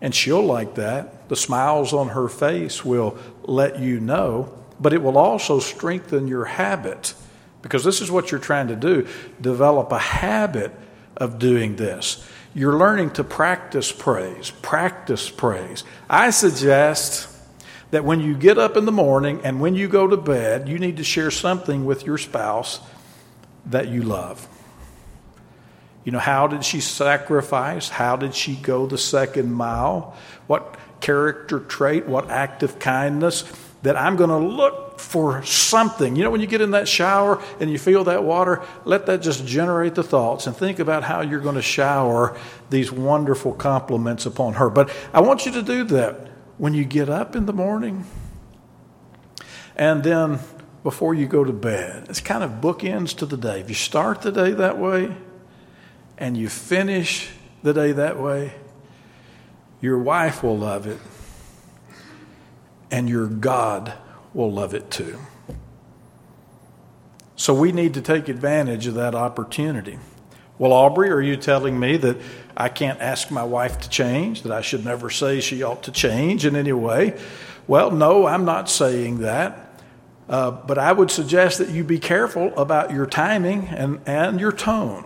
And 0.00 0.14
she'll 0.14 0.44
like 0.44 0.74
that. 0.74 1.28
The 1.28 1.36
smiles 1.36 1.92
on 1.92 2.10
her 2.10 2.28
face 2.28 2.84
will 2.84 3.18
let 3.44 3.78
you 3.78 3.98
know, 3.98 4.56
but 4.78 4.92
it 4.92 5.02
will 5.02 5.16
also 5.16 5.58
strengthen 5.58 6.28
your 6.28 6.44
habit 6.44 7.14
because 7.68 7.84
this 7.84 8.00
is 8.00 8.10
what 8.10 8.30
you're 8.30 8.40
trying 8.40 8.68
to 8.68 8.76
do 8.76 9.06
develop 9.42 9.92
a 9.92 9.98
habit 9.98 10.72
of 11.18 11.38
doing 11.38 11.76
this. 11.76 12.26
You're 12.54 12.78
learning 12.78 13.10
to 13.10 13.24
practice 13.24 13.92
praise, 13.92 14.50
practice 14.62 15.28
praise. 15.28 15.84
I 16.08 16.30
suggest 16.30 17.28
that 17.90 18.04
when 18.04 18.20
you 18.20 18.34
get 18.34 18.56
up 18.56 18.78
in 18.78 18.86
the 18.86 18.92
morning 18.92 19.42
and 19.44 19.60
when 19.60 19.74
you 19.74 19.86
go 19.86 20.06
to 20.06 20.16
bed, 20.16 20.66
you 20.66 20.78
need 20.78 20.96
to 20.96 21.04
share 21.04 21.30
something 21.30 21.84
with 21.84 22.06
your 22.06 22.16
spouse 22.16 22.80
that 23.66 23.88
you 23.88 24.02
love. 24.02 24.48
You 26.04 26.12
know, 26.12 26.18
how 26.18 26.46
did 26.46 26.64
she 26.64 26.80
sacrifice? 26.80 27.90
How 27.90 28.16
did 28.16 28.34
she 28.34 28.56
go 28.56 28.86
the 28.86 28.96
second 28.96 29.52
mile? 29.52 30.16
What 30.46 30.78
character 31.00 31.60
trait, 31.60 32.06
what 32.06 32.30
act 32.30 32.62
of 32.62 32.78
kindness 32.78 33.42
that 33.82 33.96
I'm 33.96 34.16
going 34.16 34.30
to 34.30 34.38
look 34.38 34.98
for 34.98 35.44
something. 35.44 36.16
You 36.16 36.24
know, 36.24 36.30
when 36.30 36.40
you 36.40 36.46
get 36.46 36.60
in 36.60 36.72
that 36.72 36.88
shower 36.88 37.42
and 37.60 37.70
you 37.70 37.78
feel 37.78 38.04
that 38.04 38.24
water, 38.24 38.62
let 38.84 39.06
that 39.06 39.22
just 39.22 39.46
generate 39.46 39.94
the 39.94 40.02
thoughts 40.02 40.46
and 40.46 40.56
think 40.56 40.78
about 40.78 41.04
how 41.04 41.20
you're 41.20 41.40
going 41.40 41.54
to 41.54 41.62
shower 41.62 42.36
these 42.70 42.90
wonderful 42.90 43.52
compliments 43.52 44.26
upon 44.26 44.54
her. 44.54 44.68
But 44.68 44.90
I 45.12 45.20
want 45.20 45.46
you 45.46 45.52
to 45.52 45.62
do 45.62 45.84
that 45.84 46.28
when 46.58 46.74
you 46.74 46.84
get 46.84 47.08
up 47.08 47.36
in 47.36 47.46
the 47.46 47.52
morning 47.52 48.04
and 49.76 50.02
then 50.02 50.40
before 50.82 51.14
you 51.14 51.26
go 51.26 51.44
to 51.44 51.52
bed. 51.52 52.06
It's 52.08 52.20
kind 52.20 52.42
of 52.42 52.60
bookends 52.60 53.16
to 53.18 53.26
the 53.26 53.36
day. 53.36 53.60
If 53.60 53.68
you 53.68 53.74
start 53.74 54.22
the 54.22 54.32
day 54.32 54.52
that 54.52 54.78
way 54.78 55.14
and 56.16 56.36
you 56.36 56.48
finish 56.48 57.30
the 57.62 57.72
day 57.72 57.92
that 57.92 58.18
way, 58.18 58.54
your 59.80 59.98
wife 59.98 60.42
will 60.42 60.58
love 60.58 60.86
it, 60.86 60.98
and 62.90 63.08
your 63.08 63.26
God 63.26 63.92
will 64.34 64.50
love 64.52 64.74
it 64.74 64.90
too. 64.90 65.18
So 67.36 67.54
we 67.54 67.72
need 67.72 67.94
to 67.94 68.00
take 68.00 68.28
advantage 68.28 68.86
of 68.86 68.94
that 68.94 69.14
opportunity. 69.14 69.98
Well, 70.58 70.72
Aubrey, 70.72 71.10
are 71.10 71.20
you 71.20 71.36
telling 71.36 71.78
me 71.78 71.96
that 71.98 72.16
I 72.56 72.68
can't 72.68 73.00
ask 73.00 73.30
my 73.30 73.44
wife 73.44 73.80
to 73.80 73.88
change, 73.88 74.42
that 74.42 74.50
I 74.50 74.60
should 74.60 74.84
never 74.84 75.08
say 75.08 75.40
she 75.40 75.62
ought 75.62 75.84
to 75.84 75.92
change 75.92 76.44
in 76.44 76.56
any 76.56 76.72
way? 76.72 77.18
Well, 77.68 77.92
no, 77.92 78.26
I'm 78.26 78.44
not 78.44 78.68
saying 78.68 79.18
that. 79.18 79.64
Uh, 80.28 80.50
but 80.50 80.78
I 80.78 80.92
would 80.92 81.10
suggest 81.10 81.58
that 81.58 81.70
you 81.70 81.84
be 81.84 81.98
careful 81.98 82.52
about 82.58 82.90
your 82.90 83.06
timing 83.06 83.68
and, 83.68 84.00
and 84.04 84.40
your 84.40 84.52
tone 84.52 85.04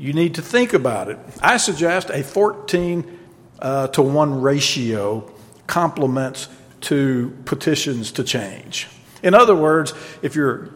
you 0.00 0.14
need 0.14 0.36
to 0.36 0.42
think 0.42 0.72
about 0.72 1.10
it. 1.10 1.18
I 1.42 1.58
suggest 1.58 2.08
a 2.08 2.24
14 2.24 3.18
uh, 3.58 3.88
to 3.88 4.00
1 4.00 4.40
ratio 4.40 5.30
compliments 5.70 6.48
to 6.82 7.34
petitions 7.44 8.12
to 8.12 8.24
change. 8.24 8.88
In 9.22 9.34
other 9.34 9.54
words, 9.54 9.94
if 10.20 10.34
you're 10.34 10.68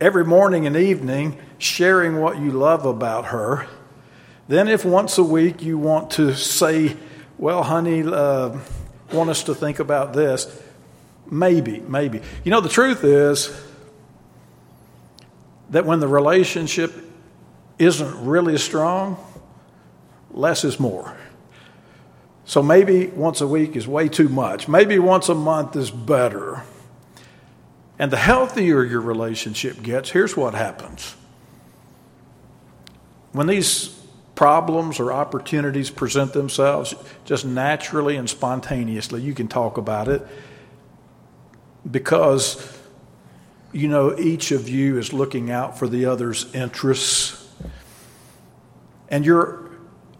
every 0.00 0.24
morning 0.24 0.66
and 0.66 0.76
evening 0.76 1.38
sharing 1.58 2.20
what 2.20 2.38
you 2.38 2.50
love 2.50 2.84
about 2.84 3.26
her, 3.26 3.66
then 4.48 4.68
if 4.68 4.84
once 4.84 5.16
a 5.18 5.22
week 5.24 5.62
you 5.62 5.78
want 5.78 6.10
to 6.12 6.34
say, 6.34 6.96
Well, 7.38 7.62
honey, 7.62 8.02
uh, 8.02 8.58
want 9.12 9.30
us 9.30 9.44
to 9.44 9.54
think 9.54 9.78
about 9.78 10.12
this, 10.12 10.46
maybe, 11.30 11.80
maybe. 11.80 12.20
You 12.44 12.50
know, 12.50 12.60
the 12.60 12.68
truth 12.68 13.04
is 13.04 13.50
that 15.70 15.86
when 15.86 16.00
the 16.00 16.08
relationship 16.08 16.92
isn't 17.78 18.26
really 18.26 18.58
strong, 18.58 19.16
less 20.30 20.64
is 20.64 20.78
more. 20.78 21.16
So 22.44 22.62
maybe 22.62 23.06
once 23.06 23.40
a 23.40 23.46
week 23.46 23.76
is 23.76 23.86
way 23.86 24.08
too 24.08 24.28
much. 24.28 24.68
Maybe 24.68 24.98
once 24.98 25.28
a 25.28 25.34
month 25.34 25.76
is 25.76 25.90
better. 25.90 26.62
And 27.98 28.10
the 28.10 28.16
healthier 28.16 28.82
your 28.82 29.00
relationship 29.00 29.82
gets, 29.82 30.10
here's 30.10 30.36
what 30.36 30.54
happens. 30.54 31.14
When 33.32 33.46
these 33.46 33.88
problems 34.34 34.98
or 34.98 35.12
opportunities 35.12 35.88
present 35.90 36.32
themselves, 36.32 36.94
just 37.24 37.44
naturally 37.44 38.16
and 38.16 38.28
spontaneously, 38.28 39.22
you 39.22 39.34
can 39.34 39.46
talk 39.46 39.78
about 39.78 40.08
it 40.08 40.26
because 41.88 42.78
you 43.72 43.88
know 43.88 44.18
each 44.18 44.50
of 44.52 44.68
you 44.68 44.98
is 44.98 45.12
looking 45.12 45.50
out 45.50 45.78
for 45.78 45.88
the 45.88 46.06
other's 46.06 46.52
interests 46.54 47.38
and 49.08 49.26
you're 49.26 49.70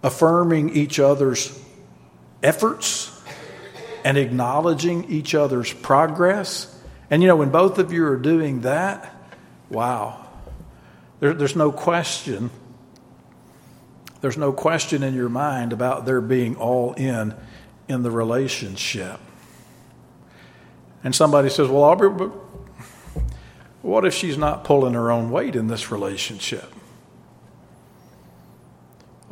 affirming 0.02 0.70
each 0.70 0.98
other's 0.98 1.58
efforts 2.42 3.10
and 4.04 4.18
acknowledging 4.18 5.04
each 5.04 5.34
other's 5.34 5.72
progress. 5.72 6.68
And 7.10 7.22
you 7.22 7.28
know, 7.28 7.36
when 7.36 7.50
both 7.50 7.78
of 7.78 7.92
you 7.92 8.06
are 8.06 8.16
doing 8.16 8.62
that, 8.62 9.14
wow, 9.70 10.26
there, 11.20 11.34
there's 11.34 11.56
no 11.56 11.70
question. 11.70 12.50
There's 14.20 14.36
no 14.36 14.52
question 14.52 15.02
in 15.02 15.14
your 15.14 15.28
mind 15.28 15.72
about 15.72 16.06
there 16.06 16.20
being 16.20 16.56
all 16.56 16.94
in 16.94 17.34
in 17.88 18.02
the 18.02 18.10
relationship. 18.10 19.20
And 21.04 21.14
somebody 21.14 21.48
says, 21.48 21.68
Well, 21.68 21.82
Aubrey, 21.82 22.10
but 22.10 22.28
what 23.82 24.04
if 24.04 24.14
she's 24.14 24.38
not 24.38 24.64
pulling 24.64 24.94
her 24.94 25.10
own 25.10 25.30
weight 25.30 25.56
in 25.56 25.66
this 25.66 25.90
relationship? 25.90 26.72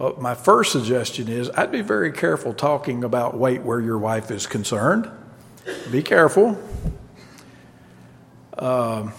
Well, 0.00 0.14
my 0.16 0.34
first 0.34 0.72
suggestion 0.72 1.28
is 1.28 1.50
I'd 1.50 1.70
be 1.70 1.82
very 1.82 2.10
careful 2.10 2.54
talking 2.54 3.04
about 3.04 3.36
weight 3.36 3.60
where 3.60 3.78
your 3.78 3.98
wife 3.98 4.30
is 4.30 4.46
concerned. 4.46 5.10
Be 5.92 6.02
careful. 6.02 6.58
Uh, 8.56 9.10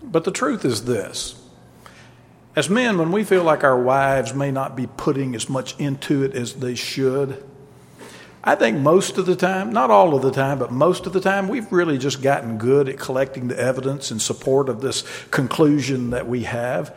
but 0.00 0.22
the 0.22 0.30
truth 0.30 0.64
is 0.64 0.84
this 0.84 1.42
as 2.54 2.70
men, 2.70 2.96
when 2.96 3.10
we 3.10 3.24
feel 3.24 3.42
like 3.42 3.64
our 3.64 3.76
wives 3.76 4.32
may 4.34 4.52
not 4.52 4.76
be 4.76 4.86
putting 4.86 5.34
as 5.34 5.48
much 5.48 5.76
into 5.80 6.22
it 6.22 6.32
as 6.32 6.54
they 6.54 6.76
should, 6.76 7.44
I 8.44 8.54
think 8.54 8.78
most 8.78 9.18
of 9.18 9.26
the 9.26 9.34
time, 9.34 9.72
not 9.72 9.90
all 9.90 10.14
of 10.14 10.22
the 10.22 10.30
time, 10.30 10.60
but 10.60 10.70
most 10.70 11.06
of 11.06 11.12
the 11.12 11.20
time, 11.20 11.48
we've 11.48 11.72
really 11.72 11.98
just 11.98 12.22
gotten 12.22 12.56
good 12.56 12.88
at 12.88 13.00
collecting 13.00 13.48
the 13.48 13.58
evidence 13.58 14.12
in 14.12 14.20
support 14.20 14.68
of 14.68 14.80
this 14.80 15.02
conclusion 15.32 16.10
that 16.10 16.28
we 16.28 16.44
have. 16.44 16.96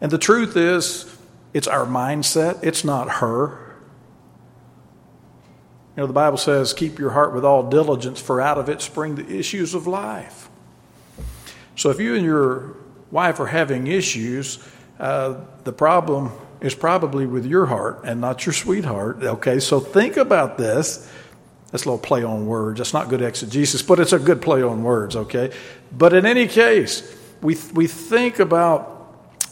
And 0.00 0.12
the 0.12 0.18
truth 0.18 0.56
is, 0.56 1.13
it's 1.54 1.68
our 1.68 1.86
mindset, 1.86 2.62
it's 2.62 2.84
not 2.84 3.08
her. 3.08 3.60
You 5.96 6.02
know, 6.02 6.06
the 6.08 6.12
Bible 6.12 6.36
says, 6.36 6.72
keep 6.72 6.98
your 6.98 7.10
heart 7.10 7.32
with 7.32 7.44
all 7.44 7.70
diligence, 7.70 8.20
for 8.20 8.40
out 8.40 8.58
of 8.58 8.68
it 8.68 8.82
spring 8.82 9.14
the 9.14 9.26
issues 9.38 9.74
of 9.74 9.86
life. 9.86 10.50
So 11.76 11.90
if 11.90 12.00
you 12.00 12.16
and 12.16 12.24
your 12.24 12.76
wife 13.12 13.38
are 13.38 13.46
having 13.46 13.86
issues, 13.86 14.58
uh, 14.98 15.36
the 15.62 15.72
problem 15.72 16.32
is 16.60 16.74
probably 16.74 17.26
with 17.26 17.46
your 17.46 17.66
heart 17.66 18.00
and 18.04 18.20
not 18.20 18.44
your 18.44 18.52
sweetheart. 18.52 19.22
Okay, 19.22 19.60
so 19.60 19.78
think 19.78 20.16
about 20.16 20.58
this. 20.58 21.08
That's 21.70 21.84
a 21.84 21.88
little 21.88 21.98
play 21.98 22.24
on 22.24 22.46
words. 22.46 22.78
That's 22.78 22.92
not 22.92 23.08
good 23.08 23.22
exegesis, 23.22 23.82
but 23.82 24.00
it's 24.00 24.12
a 24.12 24.18
good 24.18 24.42
play 24.42 24.62
on 24.62 24.82
words, 24.82 25.14
okay? 25.14 25.52
But 25.92 26.12
in 26.12 26.26
any 26.26 26.48
case, 26.48 27.16
we, 27.40 27.56
we 27.72 27.86
think 27.86 28.40
about 28.40 28.90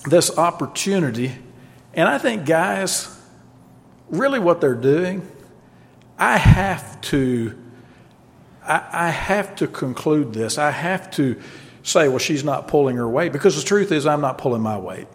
this 0.05 0.37
opportunity 0.39 1.37
and 1.95 2.09
I 2.09 2.19
think, 2.19 2.47
guys, 2.47 3.15
really 4.09 4.39
what 4.39 4.61
they're 4.61 4.75
doing, 4.75 5.27
I 6.19 6.37
have 6.37 7.01
to, 7.03 7.59
I, 8.65 9.11
have 9.11 9.57
to 9.57 9.67
conclude 9.67 10.33
this. 10.33 10.57
I 10.57 10.71
have 10.71 11.11
to 11.13 11.41
say, 11.83 12.09
well, 12.09 12.19
she's 12.19 12.45
not 12.45 12.69
pulling 12.69 12.97
her 12.97 13.09
weight 13.09 13.33
because 13.33 13.57
the 13.57 13.67
truth 13.67 13.91
is, 13.91 14.07
I'm 14.07 14.21
not 14.21 14.39
pulling 14.39 14.63
my 14.63 14.79
weight. 14.79 15.09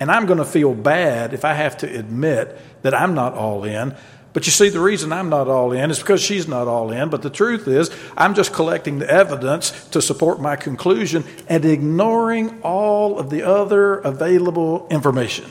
And 0.00 0.10
I'm 0.10 0.26
going 0.26 0.38
to 0.38 0.44
feel 0.44 0.74
bad 0.74 1.32
if 1.32 1.44
I 1.44 1.54
have 1.54 1.78
to 1.78 1.86
admit 1.86 2.58
that 2.82 2.94
I'm 2.94 3.14
not 3.14 3.34
all 3.34 3.64
in. 3.64 3.94
But 4.36 4.44
you 4.44 4.52
see, 4.52 4.68
the 4.68 4.80
reason 4.80 5.14
I'm 5.14 5.30
not 5.30 5.48
all 5.48 5.72
in 5.72 5.90
is 5.90 5.98
because 5.98 6.20
she's 6.20 6.46
not 6.46 6.68
all 6.68 6.92
in. 6.92 7.08
But 7.08 7.22
the 7.22 7.30
truth 7.30 7.66
is, 7.66 7.90
I'm 8.18 8.34
just 8.34 8.52
collecting 8.52 8.98
the 8.98 9.10
evidence 9.10 9.70
to 9.88 10.02
support 10.02 10.42
my 10.42 10.56
conclusion 10.56 11.24
and 11.48 11.64
ignoring 11.64 12.60
all 12.60 13.18
of 13.18 13.30
the 13.30 13.44
other 13.44 13.94
available 13.94 14.88
information. 14.90 15.46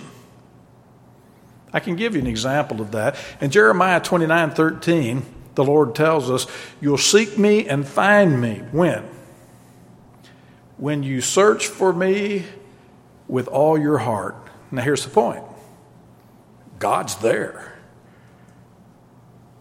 I 1.74 1.80
can 1.80 1.96
give 1.96 2.14
you 2.14 2.22
an 2.22 2.28
example 2.28 2.80
of 2.80 2.92
that. 2.92 3.16
In 3.42 3.50
Jeremiah 3.50 4.00
29 4.00 4.52
13, 4.52 5.26
the 5.56 5.64
Lord 5.64 5.96
tells 5.96 6.30
us, 6.30 6.46
You'll 6.80 7.00
seek 7.00 7.40
me 7.40 7.68
and 7.68 7.88
find 7.88 8.40
me. 8.40 8.62
When? 8.72 9.04
When 10.78 11.02
you 11.02 11.22
search 11.22 11.66
for 11.66 11.92
me 11.92 12.44
with 13.28 13.48
all 13.48 13.80
your 13.80 13.98
heart. 13.98 14.36
Now, 14.70 14.84
here's 14.84 15.04
the 15.04 15.10
point 15.10 15.44
God's 16.78 17.16
there. 17.16 17.75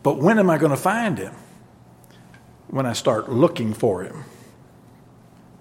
But 0.04 0.18
when 0.18 0.38
am 0.38 0.48
I 0.48 0.58
going 0.58 0.70
to 0.70 0.76
find 0.76 1.18
him? 1.18 1.34
When 2.68 2.86
I 2.86 2.92
start 2.92 3.28
looking 3.28 3.74
for 3.74 4.04
him 4.04 4.24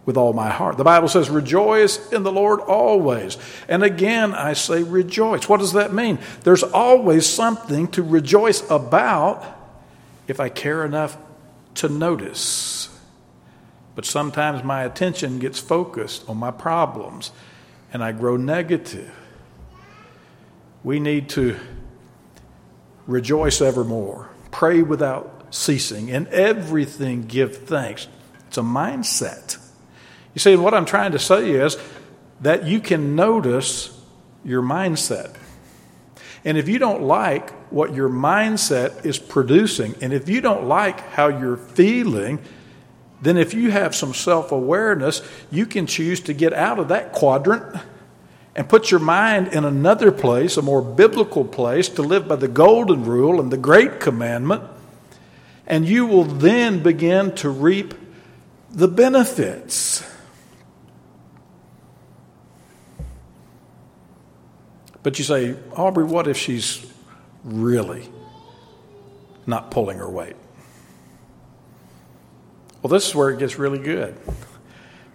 with 0.06 0.18
all 0.18 0.34
my 0.34 0.50
heart. 0.50 0.78
The 0.78 0.84
Bible 0.84 1.08
says, 1.08 1.30
Rejoice 1.30 2.12
in 2.12 2.24
the 2.24 2.32
Lord 2.32 2.60
always. 2.60 3.38
And 3.68 3.84
again, 3.84 4.34
I 4.34 4.54
say 4.54 4.84
rejoice. 4.84 5.48
What 5.48 5.60
does 5.60 5.74
that 5.74 5.94
mean? 5.94 6.20
There's 6.44 6.64
always 6.64 7.26
something 7.26 7.88
to 7.90 8.04
rejoice 8.04 8.70
about 8.70 9.46
if 10.28 10.40
I 10.40 10.50
care 10.50 10.86
enough 10.86 11.18
to 11.76 11.90
notice. 11.90 12.90
But 13.96 14.06
sometimes 14.06 14.64
my 14.64 14.84
attention 14.84 15.40
gets 15.40 15.60
focused 15.60 16.28
on 16.28 16.38
my 16.38 16.52
problems 16.52 17.32
and 17.94 18.04
I 18.04 18.12
grow 18.12 18.38
negative. 18.38 19.14
We 20.84 21.00
need 21.00 21.30
to 21.30 21.58
rejoice 23.08 23.62
evermore, 23.62 24.30
pray 24.54 24.82
without 24.82 25.48
ceasing. 25.50 26.08
In 26.08 26.28
everything, 26.28 27.24
give 27.24 27.58
thanks. 27.58 28.08
It's 28.48 28.58
a 28.58 28.62
mindset. 28.62 29.58
You 30.34 30.40
see, 30.40 30.56
what 30.56 30.74
I'm 30.74 30.86
trying 30.86 31.12
to 31.12 31.20
say 31.20 31.52
is 31.52 31.78
that 32.42 32.66
you 32.66 32.80
can 32.80 33.16
notice 33.16 34.00
your 34.46 34.62
mindset. 34.62 35.36
And 36.46 36.58
if 36.58 36.70
you 36.70 36.78
don't 36.78 37.04
like 37.04 37.52
what 37.72 37.94
your 37.94 38.10
mindset 38.10 39.06
is 39.06 39.18
producing, 39.18 39.96
and 40.02 40.14
if 40.14 40.30
you 40.30 40.40
don't 40.40 40.66
like 40.66 41.00
how 41.00 41.28
you're 41.28 41.58
feeling, 41.58 42.40
then 43.22 43.38
if 43.38 43.54
you 43.54 43.72
have 43.72 43.96
some 43.96 44.14
self 44.14 44.52
awareness, 44.52 45.22
you 45.52 45.66
can 45.66 45.88
choose 45.88 46.20
to 46.22 46.34
get 46.34 46.54
out 46.54 46.80
of 46.80 46.90
that 46.90 47.14
quadrant 47.14 47.82
and 48.56 48.70
put 48.70 48.92
your 48.92 49.00
mind 49.00 49.48
in 49.48 49.66
another 49.66 50.12
place, 50.12 50.58
a 50.58 50.62
more 50.62 50.82
biblical 50.82 51.44
place, 51.44 51.90
to 51.90 52.02
live 52.02 52.28
by 52.28 52.36
the 52.36 52.48
golden 52.48 53.04
rule 53.04 53.40
and 53.40 53.52
the 53.52 53.58
great 53.58 54.00
commandment. 54.00 54.64
And 55.66 55.88
you 55.88 56.06
will 56.06 56.26
then 56.26 56.84
begin 56.84 57.34
to 57.36 57.50
reap 57.50 57.96
the 58.70 58.88
benefits. 58.88 60.04
But 65.02 65.18
you 65.18 65.26
say, 65.26 65.56
Aubrey, 65.76 66.06
what 66.06 66.28
if 66.28 66.38
she's 66.38 66.86
really 67.44 68.08
not 69.46 69.72
pulling 69.72 69.98
her 69.98 70.10
weight? 70.10 70.36
Well, 72.82 72.90
this 72.90 73.08
is 73.08 73.16
where 73.16 73.30
it 73.30 73.40
gets 73.40 73.58
really 73.58 73.80
good. 73.80 74.16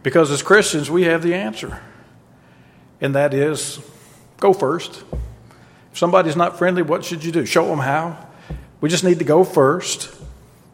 Because 0.03 0.31
as 0.31 0.42
Christians, 0.42 0.90
we 0.90 1.05
have 1.05 1.22
the 1.22 1.35
answer. 1.35 1.81
And 3.00 3.14
that 3.14 3.34
is 3.34 3.80
go 4.38 4.52
first. 4.52 5.02
If 5.92 5.98
somebody's 5.98 6.37
not 6.37 6.58
friendly, 6.58 6.82
what 6.82 7.04
should 7.04 7.24
you 7.24 7.32
do? 7.32 7.46
Show 7.46 7.66
them 7.66 7.78
how. 7.78 8.26
We 8.80 8.88
just 8.88 9.04
need 9.04 9.18
to 9.18 9.24
go 9.24 9.44
first. 9.44 10.14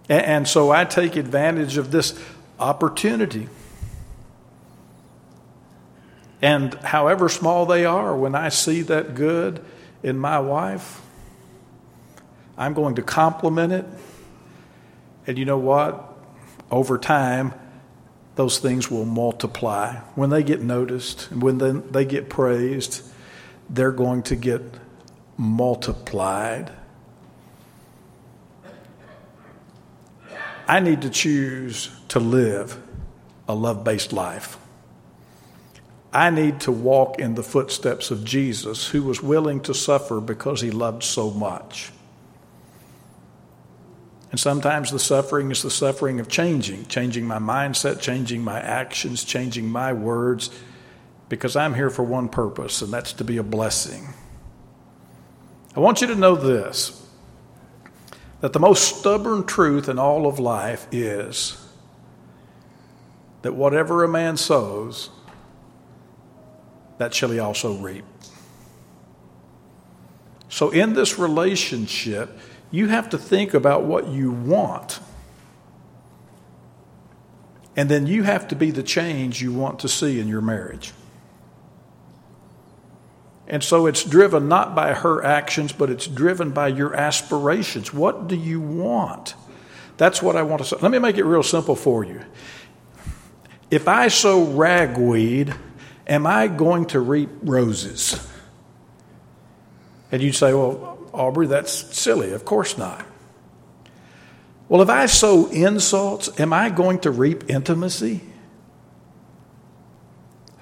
And 0.08 0.46
so 0.46 0.70
I 0.70 0.84
take 0.84 1.16
advantage 1.16 1.76
of 1.76 1.90
this 1.90 2.18
opportunity. 2.58 3.48
And 6.42 6.74
however 6.74 7.30
small 7.30 7.64
they 7.64 7.86
are, 7.86 8.14
when 8.14 8.34
I 8.34 8.50
see 8.50 8.82
that 8.82 9.14
good 9.14 9.64
in 10.02 10.18
my 10.18 10.38
wife, 10.38 11.00
I'm 12.58 12.74
going 12.74 12.96
to 12.96 13.02
compliment 13.02 13.72
it. 13.72 13.86
And 15.26 15.38
you 15.38 15.46
know 15.46 15.58
what? 15.58 16.12
Over 16.70 16.98
time, 16.98 17.54
those 18.36 18.58
things 18.58 18.90
will 18.90 19.04
multiply. 19.04 19.96
When 20.14 20.30
they 20.30 20.42
get 20.42 20.60
noticed 20.60 21.30
and 21.30 21.42
when 21.42 21.90
they 21.90 22.04
get 22.04 22.28
praised, 22.28 23.02
they're 23.70 23.92
going 23.92 24.22
to 24.24 24.36
get 24.36 24.62
multiplied. 25.36 26.72
I 30.66 30.80
need 30.80 31.02
to 31.02 31.10
choose 31.10 31.90
to 32.08 32.20
live 32.20 32.80
a 33.46 33.54
love 33.54 33.84
based 33.84 34.12
life. 34.12 34.58
I 36.12 36.30
need 36.30 36.60
to 36.60 36.72
walk 36.72 37.18
in 37.18 37.34
the 37.34 37.42
footsteps 37.42 38.12
of 38.12 38.24
Jesus, 38.24 38.86
who 38.88 39.02
was 39.02 39.20
willing 39.20 39.60
to 39.62 39.74
suffer 39.74 40.20
because 40.20 40.60
he 40.60 40.70
loved 40.70 41.02
so 41.02 41.30
much. 41.30 41.90
And 44.34 44.40
sometimes 44.40 44.90
the 44.90 44.98
suffering 44.98 45.52
is 45.52 45.62
the 45.62 45.70
suffering 45.70 46.18
of 46.18 46.26
changing, 46.26 46.86
changing 46.86 47.24
my 47.24 47.38
mindset, 47.38 48.00
changing 48.00 48.42
my 48.42 48.58
actions, 48.58 49.22
changing 49.22 49.68
my 49.68 49.92
words, 49.92 50.50
because 51.28 51.54
I'm 51.54 51.72
here 51.72 51.88
for 51.88 52.02
one 52.02 52.28
purpose, 52.28 52.82
and 52.82 52.92
that's 52.92 53.12
to 53.12 53.22
be 53.22 53.36
a 53.36 53.44
blessing. 53.44 54.08
I 55.76 55.78
want 55.78 56.00
you 56.00 56.08
to 56.08 56.16
know 56.16 56.34
this 56.34 57.00
that 58.40 58.52
the 58.52 58.58
most 58.58 58.98
stubborn 58.98 59.44
truth 59.44 59.88
in 59.88 60.00
all 60.00 60.26
of 60.26 60.40
life 60.40 60.88
is 60.90 61.56
that 63.42 63.54
whatever 63.54 64.02
a 64.02 64.08
man 64.08 64.36
sows, 64.36 65.10
that 66.98 67.14
shall 67.14 67.30
he 67.30 67.38
also 67.38 67.76
reap. 67.76 68.04
So, 70.48 70.70
in 70.70 70.94
this 70.94 71.20
relationship, 71.20 72.36
you 72.74 72.88
have 72.88 73.10
to 73.10 73.18
think 73.18 73.54
about 73.54 73.84
what 73.84 74.08
you 74.08 74.30
want. 74.30 75.00
And 77.76 77.88
then 77.88 78.06
you 78.06 78.22
have 78.22 78.48
to 78.48 78.56
be 78.56 78.70
the 78.70 78.82
change 78.82 79.42
you 79.42 79.52
want 79.52 79.80
to 79.80 79.88
see 79.88 80.20
in 80.20 80.28
your 80.28 80.40
marriage. 80.40 80.92
And 83.46 83.62
so 83.62 83.86
it's 83.86 84.04
driven 84.04 84.48
not 84.48 84.74
by 84.74 84.94
her 84.94 85.24
actions, 85.24 85.72
but 85.72 85.90
it's 85.90 86.06
driven 86.06 86.50
by 86.50 86.68
your 86.68 86.94
aspirations. 86.94 87.92
What 87.92 88.28
do 88.28 88.36
you 88.36 88.60
want? 88.60 89.34
That's 89.96 90.22
what 90.22 90.36
I 90.36 90.42
want 90.42 90.62
to 90.62 90.68
say. 90.68 90.76
Let 90.80 90.90
me 90.90 90.98
make 90.98 91.18
it 91.18 91.24
real 91.24 91.42
simple 91.42 91.76
for 91.76 92.04
you. 92.04 92.22
If 93.70 93.88
I 93.88 94.08
sow 94.08 94.44
ragweed, 94.44 95.54
Am 96.06 96.26
I 96.26 96.48
going 96.48 96.86
to 96.86 97.00
reap 97.00 97.30
roses? 97.42 98.26
And 100.12 100.22
you'd 100.22 100.34
say, 100.34 100.52
Well, 100.52 100.93
Aubrey, 101.14 101.46
that's 101.46 101.72
silly. 101.96 102.32
Of 102.32 102.44
course 102.44 102.76
not. 102.76 103.04
Well, 104.68 104.82
if 104.82 104.88
I 104.88 105.06
sow 105.06 105.46
insults, 105.46 106.40
am 106.40 106.52
I 106.52 106.70
going 106.70 107.00
to 107.00 107.10
reap 107.10 107.48
intimacy? 107.48 108.22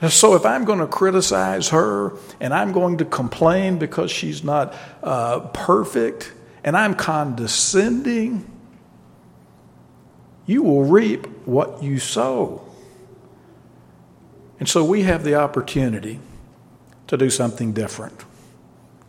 So, 0.08 0.34
if 0.34 0.44
I'm 0.44 0.64
going 0.64 0.80
to 0.80 0.88
criticize 0.88 1.68
her 1.68 2.14
and 2.40 2.52
I'm 2.52 2.72
going 2.72 2.98
to 2.98 3.04
complain 3.04 3.78
because 3.78 4.10
she's 4.10 4.42
not 4.42 4.74
uh, 5.02 5.40
perfect 5.52 6.32
and 6.64 6.76
I'm 6.76 6.94
condescending, 6.94 8.50
you 10.46 10.62
will 10.62 10.84
reap 10.84 11.26
what 11.46 11.82
you 11.82 11.98
sow. 11.98 12.66
And 14.58 14.68
so 14.68 14.84
we 14.84 15.02
have 15.02 15.24
the 15.24 15.34
opportunity 15.34 16.20
to 17.08 17.16
do 17.16 17.30
something 17.30 17.72
different, 17.72 18.24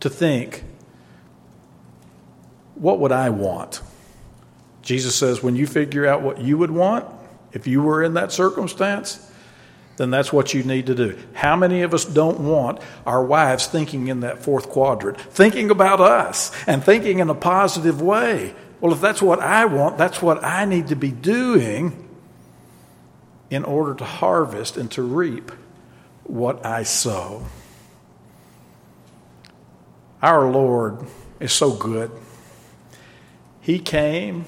to 0.00 0.10
think, 0.10 0.64
what 2.74 2.98
would 3.00 3.12
I 3.12 3.30
want? 3.30 3.80
Jesus 4.82 5.14
says, 5.16 5.42
when 5.42 5.56
you 5.56 5.66
figure 5.66 6.06
out 6.06 6.22
what 6.22 6.40
you 6.40 6.58
would 6.58 6.70
want, 6.70 7.06
if 7.52 7.66
you 7.66 7.82
were 7.82 8.02
in 8.02 8.14
that 8.14 8.32
circumstance, 8.32 9.30
then 9.96 10.10
that's 10.10 10.32
what 10.32 10.52
you 10.52 10.62
need 10.62 10.86
to 10.86 10.94
do. 10.94 11.18
How 11.34 11.56
many 11.56 11.82
of 11.82 11.94
us 11.94 12.04
don't 12.04 12.40
want 12.40 12.80
our 13.06 13.24
wives 13.24 13.66
thinking 13.66 14.08
in 14.08 14.20
that 14.20 14.42
fourth 14.42 14.68
quadrant, 14.68 15.20
thinking 15.20 15.70
about 15.70 16.00
us 16.00 16.52
and 16.66 16.82
thinking 16.82 17.20
in 17.20 17.30
a 17.30 17.34
positive 17.34 18.02
way? 18.02 18.54
Well, 18.80 18.92
if 18.92 19.00
that's 19.00 19.22
what 19.22 19.40
I 19.40 19.66
want, 19.66 19.96
that's 19.96 20.20
what 20.20 20.44
I 20.44 20.64
need 20.64 20.88
to 20.88 20.96
be 20.96 21.10
doing 21.10 22.08
in 23.50 23.64
order 23.64 23.94
to 23.94 24.04
harvest 24.04 24.76
and 24.76 24.90
to 24.92 25.02
reap 25.02 25.52
what 26.24 26.66
I 26.66 26.82
sow. 26.82 27.46
Our 30.20 30.50
Lord 30.50 31.06
is 31.38 31.52
so 31.52 31.70
good. 31.70 32.10
He 33.64 33.78
came 33.78 34.44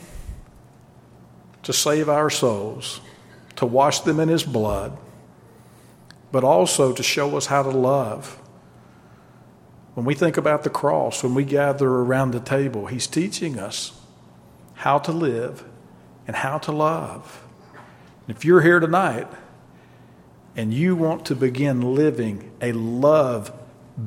to 1.62 1.72
save 1.72 2.06
our 2.06 2.28
souls, 2.28 3.00
to 3.56 3.64
wash 3.64 4.00
them 4.00 4.20
in 4.20 4.28
His 4.28 4.44
blood, 4.44 4.98
but 6.30 6.44
also 6.44 6.92
to 6.92 7.02
show 7.02 7.34
us 7.34 7.46
how 7.46 7.62
to 7.62 7.70
love. 7.70 8.38
When 9.94 10.04
we 10.04 10.14
think 10.14 10.36
about 10.36 10.64
the 10.64 10.70
cross, 10.70 11.22
when 11.22 11.34
we 11.34 11.44
gather 11.44 11.88
around 11.88 12.32
the 12.32 12.40
table, 12.40 12.88
He's 12.88 13.06
teaching 13.06 13.58
us 13.58 13.98
how 14.74 14.98
to 14.98 15.12
live 15.12 15.64
and 16.26 16.36
how 16.36 16.58
to 16.58 16.72
love. 16.72 17.42
If 18.28 18.44
you're 18.44 18.60
here 18.60 18.80
tonight 18.80 19.28
and 20.54 20.74
you 20.74 20.94
want 20.94 21.24
to 21.26 21.34
begin 21.34 21.94
living 21.94 22.52
a 22.60 22.72
love 22.72 23.50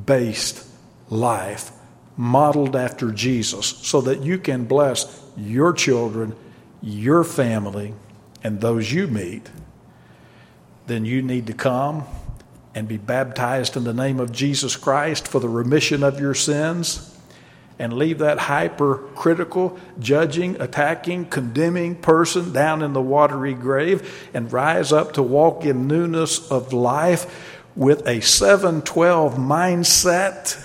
based 0.06 0.68
life 1.10 1.72
modeled 2.20 2.76
after 2.76 3.14
Jesus 3.14 3.66
so 3.66 4.02
that 4.02 4.20
you 4.20 4.38
can 4.38 4.66
bless 4.66 5.24
your 5.38 5.72
children, 5.72 6.36
your 6.82 7.24
family, 7.24 7.94
and 8.44 8.60
those 8.60 8.92
you 8.92 9.08
meet, 9.08 9.50
then 10.86 11.06
you 11.06 11.22
need 11.22 11.48
to 11.48 11.54
come 11.54 12.04
and 12.76 12.90
be 12.90 12.98
baptized 12.98 13.78
in 13.78 13.86
the 13.86 13.94
name 13.94 14.20
of 14.20 14.34
Jesus 14.34 14.76
Christ 14.76 15.30
for 15.30 15.40
the 15.40 15.48
remission 15.48 16.04
of 16.04 16.20
your 16.20 16.34
sins 16.34 17.18
and 17.80 17.94
leave 17.94 18.18
that 18.18 18.38
hypercritical, 18.38 19.80
judging, 19.98 20.60
attacking, 20.60 21.26
condemning 21.26 21.96
person 21.96 22.52
down 22.52 22.82
in 22.82 22.92
the 22.92 23.02
watery 23.02 23.54
grave 23.54 24.30
and 24.34 24.52
rise 24.52 24.92
up 24.92 25.14
to 25.14 25.24
walk 25.24 25.64
in 25.64 25.88
newness 25.88 26.52
of 26.52 26.74
life 26.74 27.56
with 27.78 28.06
a 28.06 28.20
712 28.20 29.36
mindset, 29.36 30.62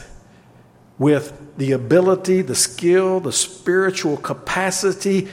with 0.99 1.44
the 1.57 1.73
ability, 1.73 2.43
the 2.43 2.55
skill, 2.55 3.21
the 3.21 3.33
spiritual 3.33 4.17
capacity 4.17 5.29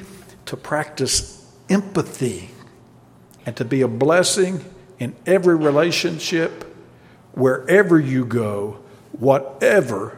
to 0.45 0.57
practice 0.57 1.45
empathy 1.69 2.49
and 3.45 3.55
to 3.57 3.65
be 3.65 3.81
a 3.81 3.87
blessing 3.87 4.63
in 4.99 5.15
every 5.25 5.55
relationship, 5.55 6.63
wherever 7.33 7.99
you 7.99 8.23
go, 8.23 8.79
whatever 9.13 10.17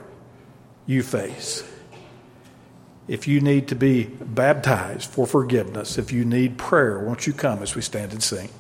you 0.85 1.01
face. 1.01 1.63
If 3.07 3.27
you 3.27 3.39
need 3.39 3.67
to 3.69 3.75
be 3.75 4.05
baptized 4.05 5.09
for 5.09 5.25
forgiveness, 5.25 5.97
if 5.97 6.11
you 6.11 6.25
need 6.25 6.57
prayer, 6.57 6.99
won't 6.99 7.27
you 7.27 7.33
come 7.33 7.61
as 7.61 7.75
we 7.75 7.81
stand 7.81 8.11
and 8.11 8.23
sing? 8.23 8.49